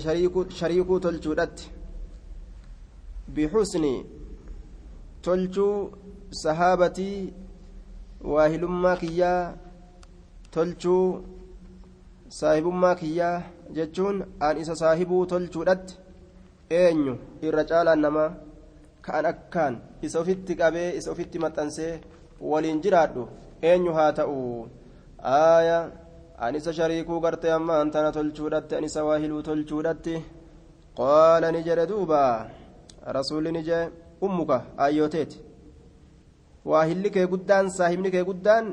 شريكو 0.05 0.49
شريكو 0.49 0.97
تلجرت 0.97 1.57
بحسن 3.35 3.85
تلجو 5.23 5.89
صحابتي. 6.43 7.13
waahilummaa 8.23 8.95
kiyyaa 9.01 9.53
tolchuu 10.53 11.05
saahibummaa 12.39 12.95
kiyyaa 12.95 13.43
jechuun 13.77 14.19
aan 14.47 14.59
isa 14.63 14.75
saahibuu 14.81 15.21
tolchuudhatti 15.31 15.97
eenyu 16.79 17.13
irra 17.47 17.63
caalaan 17.69 18.01
namaa 18.05 18.29
ka'an 19.05 19.25
akkaan 19.31 19.75
isa 20.07 20.19
ofitti 20.23 20.53
qabee 20.61 20.89
isa 20.99 21.11
ofitti 21.13 21.39
maxxansee 21.43 21.93
waliin 22.51 22.81
jiraadhu. 22.83 23.23
Eenyu 23.69 23.91
haa 23.97 24.11
ta'u? 24.19 24.37
Aaya 25.39 25.79
an 26.45 26.55
isa 26.59 26.71
shariikuu 26.77 27.19
gartee 27.25 27.51
ammaan 27.57 27.91
tana 27.93 28.11
tolchuudhatti 28.17 28.75
an 28.77 28.83
isa 28.89 29.03
waahiluu 29.07 29.41
tolchuudhatti? 29.47 30.15
Qaala 30.99 31.51
ni 31.51 31.61
jedhe 31.67 31.85
duuba. 31.91 32.21
Rasuulli 33.17 33.51
ni 33.55 33.61
jedhe 33.67 33.91
ummuka 34.25 34.57
ayyooteeti 34.85 35.37
waahilli 36.69 37.09
kee 37.15 37.27
guddaan 37.33 37.69
saahibni 37.77 38.11
kee 38.15 38.23
guddaan? 38.29 38.65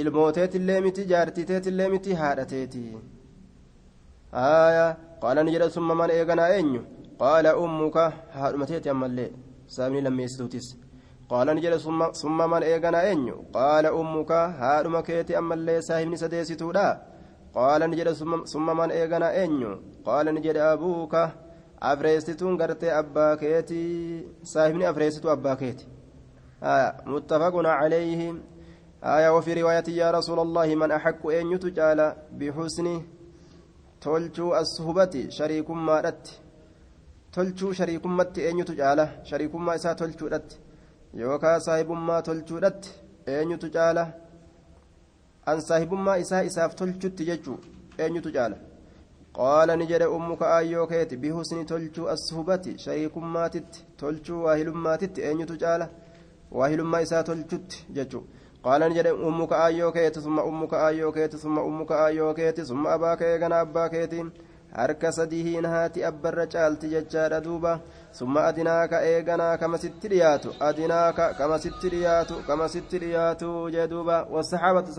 Ilmooteetillee 0.00 0.80
miti 0.84 1.02
jaartiteetillee 1.12 1.88
miti 1.94 2.14
haadhateeti 2.20 2.82
aaya 4.33 4.85
qaala 5.21 5.43
ni 5.43 5.51
jedha 5.55 5.69
summa 5.77 5.95
man 6.01 6.09
eeganaa 6.17 6.49
eenyu 6.57 6.81
qaala 7.21 7.57
ummuka 7.63 8.03
haadhumateeti 8.35 8.89
ammallee 8.93 9.29
saabni 9.75 10.01
lammeessituutis 10.07 10.67
qaala 11.31 11.53
ni 11.53 11.61
jedha 11.65 11.79
summa 12.21 12.47
man 12.53 12.63
eeganaa 12.71 13.03
eenyu 13.11 13.35
qaala 13.57 13.93
ummuka 13.99 14.39
haadhuma 14.61 15.03
keeti 15.09 15.35
ammallee 15.41 15.81
saahibni 15.89 16.17
sadeessituudha 16.23 16.87
qaala 17.57 17.87
ni 17.87 17.99
jedha 17.99 18.15
summa 18.53 18.73
man 18.81 18.91
eeganaa 19.01 19.33
eenyu 19.43 19.71
qaala 20.07 20.31
ni 20.31 20.41
jedha 20.47 20.71
abuuka 20.73 21.21
afreessituun 21.91 22.59
gartee 22.61 22.91
abbaa 23.01 23.31
keeti 23.43 23.79
saahibni 24.53 24.85
afreessituu 24.91 25.31
abbaa 25.37 25.55
keeti 25.63 25.85
متفق 27.05 27.55
عليه 27.55 28.33
آية 29.03 29.29
وفي 29.37 29.61
رواية 29.61 29.83
يا 29.87 30.11
رسول 30.11 30.39
الله 30.39 30.75
من 30.75 30.91
أحق 30.91 31.27
أن 31.27 31.51
يتجال 31.51 32.15
بحسن 32.39 33.01
tolchuu 34.04 34.50
ashubati 34.60 35.20
shariikummaadhatti 35.36 36.32
tolchuu 37.34 37.72
shariikummatti 37.78 38.40
eenyutu 38.48 38.74
caala? 38.80 39.04
Shariikummaa 39.28 39.76
isaa 39.80 39.94
tolchuudhatti 40.00 40.56
yookaan 41.20 41.60
saahibummaa 41.66 42.20
tolchuudhatti 42.28 42.90
eenyutu 43.36 43.70
caala? 43.76 44.04
An 45.50 45.60
saahibummaa 45.68 46.16
isaa 46.24 46.42
isaaf 46.50 46.74
tolchutti 46.80 47.28
jechuu 47.30 47.58
eenyutu 47.98 48.32
caala? 48.36 48.56
Qaala 49.38 49.76
ni 49.76 49.86
jedhe 49.92 50.06
ummuka 50.16 50.54
ayyoo 50.58 50.86
keeti 50.92 51.16
bihusni 51.24 51.64
tolchuu 51.72 52.08
ashubati 52.14 52.78
shariikummaatitti 52.84 53.84
tolchuu 54.02 54.44
waahilummaatitti 54.44 55.20
eenyutu 55.28 55.58
caala? 55.64 55.88
Waahilummaa 56.58 57.00
isaa 57.06 57.22
tolchutti 57.30 57.86
jechuudha. 57.96 58.43
Jedhe 58.96 59.12
ummuka 59.12 59.56
aayyoo 59.64 59.92
keeti 59.92 60.20
summa 60.20 60.42
ummuka 60.50 60.76
aayyoo 60.86 61.12
keeti 61.12 61.38
summa 61.38 61.62
ummuka 61.62 61.94
aayyoo 62.04 62.34
keeti 62.34 62.66
summa 62.66 62.92
abbaa 62.94 63.16
kee 63.16 63.38
gana 63.38 63.60
abbaa 63.60 63.88
keeti 63.88 64.24
harka 64.72 65.12
sadihiin 65.12 65.66
haati 65.66 66.04
abbarra 66.04 66.46
caalti 66.46 66.88
jechaadha 66.88 67.40
duuba 67.40 67.80
summa 68.12 68.40
adinaaka 68.48 69.02
eeganaa 69.10 69.58
kama 69.58 69.78
dhiyaatu 70.08 70.54
kama 71.38 71.58
sitti 71.58 71.90
dhiyaatu 71.90 72.34
kama 72.46 72.68
dhiyaatu 72.98 73.70
jee 73.70 73.88
duuba 73.88 74.26
wasaxaabatu 74.32 74.92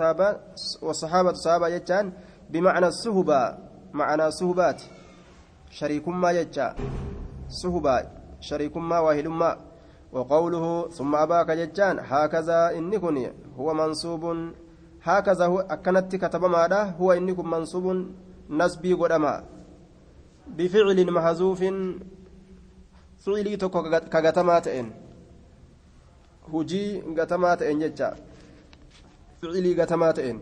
saaba 1.46 1.70
jechaan 1.76 2.14
bimacna 2.52 2.92
suhubaa 2.92 3.58
macnaa 3.94 4.32
suhubaati 4.32 4.90
shariikummaa 5.70 6.34
jecha 6.34 6.76
suhubaa 7.48 8.02
shariikummaa 8.40 9.02
waahilummaa 9.02 9.56
وقوله 10.12 10.90
ثم 10.90 11.16
أباك 11.16 11.52
ججان 11.52 12.00
هكذا 12.00 12.78
إنكن 12.78 13.32
هو 13.60 13.74
منصوب 13.74 14.24
هكذا 15.04 15.46
هو 15.46 15.60
أكنت 15.60 16.16
كتب 16.16 16.46
ماذا 16.46 16.96
هو 17.00 17.12
إنكم 17.12 17.50
منصوب 17.50 18.06
نسبي 18.50 18.94
قدما. 18.94 19.44
بفعل 20.58 21.12
محذوف 21.12 21.62
فعلي 23.20 23.58
تكو 23.58 23.80
كغتمات 24.14 24.68
إن. 24.68 24.92
هجي 26.54 27.04
غتمات 27.18 27.62
إن 27.62 27.80
ججا. 27.80 28.16
فعلي 29.42 29.82
غتمات 29.82 30.20
إن. 30.20 30.40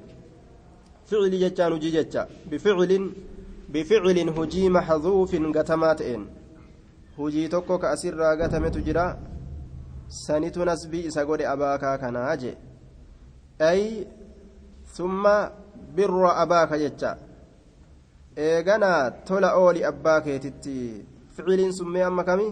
فعلي 1.06 1.38
ججان 1.50 1.72
هجي 1.74 1.90
ججا. 1.90 2.28
بفعل 2.52 3.12
بفعل 3.70 4.30
هجي 4.38 4.70
محذوف 4.70 5.36
غتمات 5.36 6.02
إن. 6.02 6.26
tokko 7.50 7.78
ka 7.78 7.92
asirraa 7.92 8.36
gatametu 8.36 8.82
jira 8.82 9.18
sanitu 10.08 10.66
nasbii 10.66 11.06
isa 11.10 11.26
godhe 11.26 11.46
abaakaa 11.54 11.98
kanaa 11.98 12.36
jee 12.42 12.58
ay 13.70 13.82
summa 14.96 15.36
birra 15.96 16.32
abaaka 16.44 16.76
jecha 16.84 17.18
eeganaa 18.46 19.12
tola 19.28 19.50
ooli 19.62 19.86
abbaa 19.92 20.20
keetitti 20.26 20.76
ficiliin 21.36 21.74
summee 21.80 22.04
amma 22.10 22.24
kami 22.30 22.48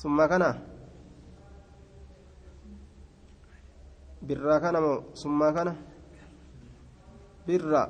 summa 0.00 0.28
kana 0.28 0.48
birraa 4.26 4.60
kana 4.64 4.78
moo 4.86 4.98
summaa 5.22 5.52
kana 5.56 5.72
birra 7.46 7.82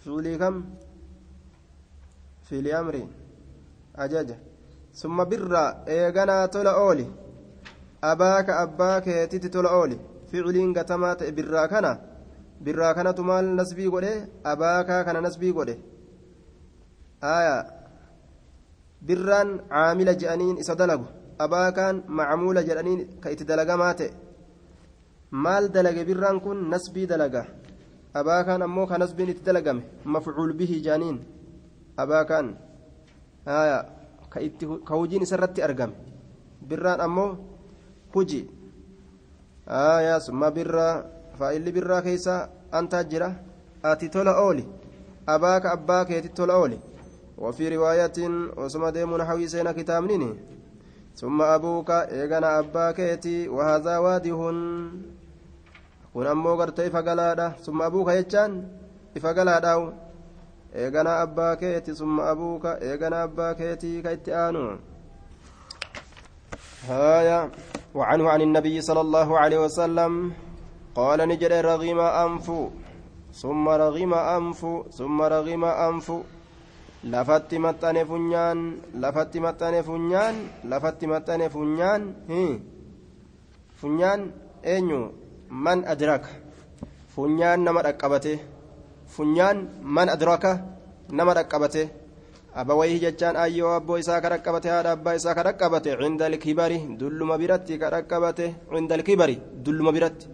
ficilii 0.00 0.38
kam 0.42 0.56
fiili 2.46 2.70
amri 2.80 3.02
ajaja 4.04 4.36
summa 5.00 5.24
birra 5.30 5.62
eeganaa 5.94 6.48
tola 6.48 6.72
ooli. 6.86 7.06
Abaaka 8.10 8.52
abbaa 8.64 9.00
keetitti 9.06 9.48
tola 9.54 9.70
ooli. 9.78 9.96
Ficiliin 10.28 10.72
gatamaa 10.76 11.14
ta'e 11.18 11.32
birraa 11.38 11.68
kana 11.72 11.90
birraa 12.64 12.94
kanatu 12.94 13.22
maal 13.30 13.46
nasbii 13.58 13.90
godhe? 13.94 14.12
Abaakaa 14.52 15.04
kana 15.06 15.20
nasbii 15.26 15.52
godhe. 15.56 15.74
Aya. 17.34 17.56
Birraan 19.06 19.50
caamila 19.72 20.14
jedhaniin 20.20 20.56
isa 20.62 20.74
dalagu. 20.80 21.06
Abaakaan 21.44 22.02
macmuula 22.18 22.62
jedhaniin 22.68 23.20
ka 23.22 23.30
itti 23.30 23.44
dalagamaa 23.50 23.94
ta'e. 24.00 24.10
Maal 25.30 25.68
dalage 25.74 26.04
birraan 26.08 26.40
kun 26.44 26.68
nasbii 26.72 27.06
dalaga? 27.12 27.42
Abaakaan 28.14 28.62
ammoo 28.62 28.86
ka 28.86 28.98
nasbiin 28.98 29.30
itti 29.34 29.44
dalagame. 29.48 29.82
Mafcuul 30.04 30.52
bihi 30.60 30.80
jedhaniin 30.84 31.18
abaakaan. 32.02 32.48
Aya 33.46 33.78
ka 34.35 34.39
itti 34.47 34.65
ka 34.87 34.93
hujiin 34.95 35.23
isarratti 35.25 35.61
argame 35.67 35.93
birraan 36.67 37.01
ammoo 37.07 37.31
huji 38.13 38.41
aya 39.67 40.19
summa 40.19 40.51
birraa 40.51 41.03
faa'illi 41.39 41.71
birraa 41.71 42.01
keessa 42.01 42.49
antaa 42.71 43.03
jira 43.03 43.29
ati 43.83 44.09
tola 44.09 44.33
ooli 44.45 44.63
abaaka 45.33 45.71
abbaa 45.75 46.05
keetti 46.05 46.29
tola 46.29 46.55
ooli 46.63 46.79
وفي 47.41 47.75
رواية 47.75 48.17
وسما 48.57 48.89
ديمون 48.89 49.25
حوي 49.25 49.47
سينا 49.47 49.71
كتابنيني 49.71 50.29
ثم 51.15 51.41
أبوك 51.41 51.89
إيغانا 51.91 52.59
أبا 52.59 52.91
كيتي 52.91 53.49
وهذا 53.49 53.97
واديه 53.97 54.41
kun 56.13 56.27
ammoo 56.27 56.57
gartee 56.59 56.87
ifa 56.87 57.01
galaadha 57.01 57.55
summa 57.65 57.85
abuuka 57.87 58.13
jechaan 58.19 58.53
ifa 59.15 59.33
galaadhaawu 59.33 59.85
eegana 60.82 61.12
abbaa 61.24 61.54
keeti 61.60 61.92
summa 62.00 62.22
abuuka 62.32 62.70
eegana 62.88 63.16
abbaa 63.26 63.52
keetii 63.60 64.02
ka 64.04 64.10
itti 64.16 64.32
aanu 64.44 64.64
هايا 66.86 67.50
وعنه 67.94 68.24
عن 68.30 68.40
النبي 68.46 68.76
صلى 68.80 69.00
الله 69.00 69.28
عليه 69.38 69.58
وسلم 69.66 70.12
قال 70.94 71.18
نجد 71.28 71.52
رغم 71.52 72.00
أنف 72.00 72.46
ثم 73.42 73.64
رغم 73.68 74.12
أنف 74.14 74.60
ثم 74.98 75.18
رغم 75.22 75.64
أنف 75.64 76.08
lafatti 77.06 77.58
maxxane 77.62 78.02
funyaan 78.10 78.58
lafatti 79.02 79.38
maxxane 79.38 79.80
funyaan 79.88 80.34
lafatti 80.70 81.06
maxxane 81.06 81.46
funyaan 81.54 82.02
funyaan 83.80 84.20
eenyu 84.64 85.00
man 85.64 85.84
adraka 85.86 86.30
funyaan 87.14 87.62
nama 87.62 87.80
dhaqqabate 87.86 88.34
funyaan 89.14 89.58
man 89.96 90.08
adraka 90.14 90.52
nama 91.18 91.32
dhaqqabate 91.38 91.82
abawayhi 92.60 92.98
jechaan 93.04 93.36
ayyoo 93.44 93.72
abboo 93.78 93.98
isaa 94.02 94.20
ka 94.24 94.28
dhaqqabate 94.32 94.68
haadha 94.74 94.90
abbaa 94.96 95.14
isaa 95.18 95.34
ka 95.38 95.42
dhaqqabate 95.48 95.90
cinda 96.00 96.24
alkibari 96.30 96.78
dulluma 97.00 97.36
biratti 97.42 97.78
ka 97.82 97.90
dhaqqabate 97.94 98.46
cinda 98.74 98.94
alkibari 98.98 99.36
dulluma 99.64 99.92
biratti 99.96 100.26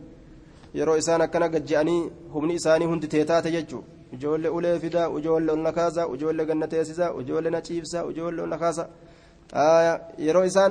yeroo 0.78 0.96
isaan 1.02 1.22
akkana 1.26 1.48
gajje'anii 1.54 2.00
humni 2.35 2.54
isaanii 2.61 2.87
hundi 2.92 3.06
teetaate 3.14 3.50
jechuu 3.56 3.82
ijoollee 4.14 4.48
ulee 4.58 4.78
fidaa 4.85 5.08
ijoollee 5.18 5.52
ol 5.56 5.62
na 5.66 5.72
kaasa 5.78 6.02
ijoollee 6.14 6.46
ganna 6.50 6.66
teessisa 6.72 7.06
ijoollee 7.20 7.50
na 7.56 7.61
ciibsa 7.66 7.98
ijoollee 8.11 8.42
ol 8.44 8.48
na 8.54 8.58
kaasa 8.62 8.85
yeroo 10.26 10.44
isaan 10.50 10.70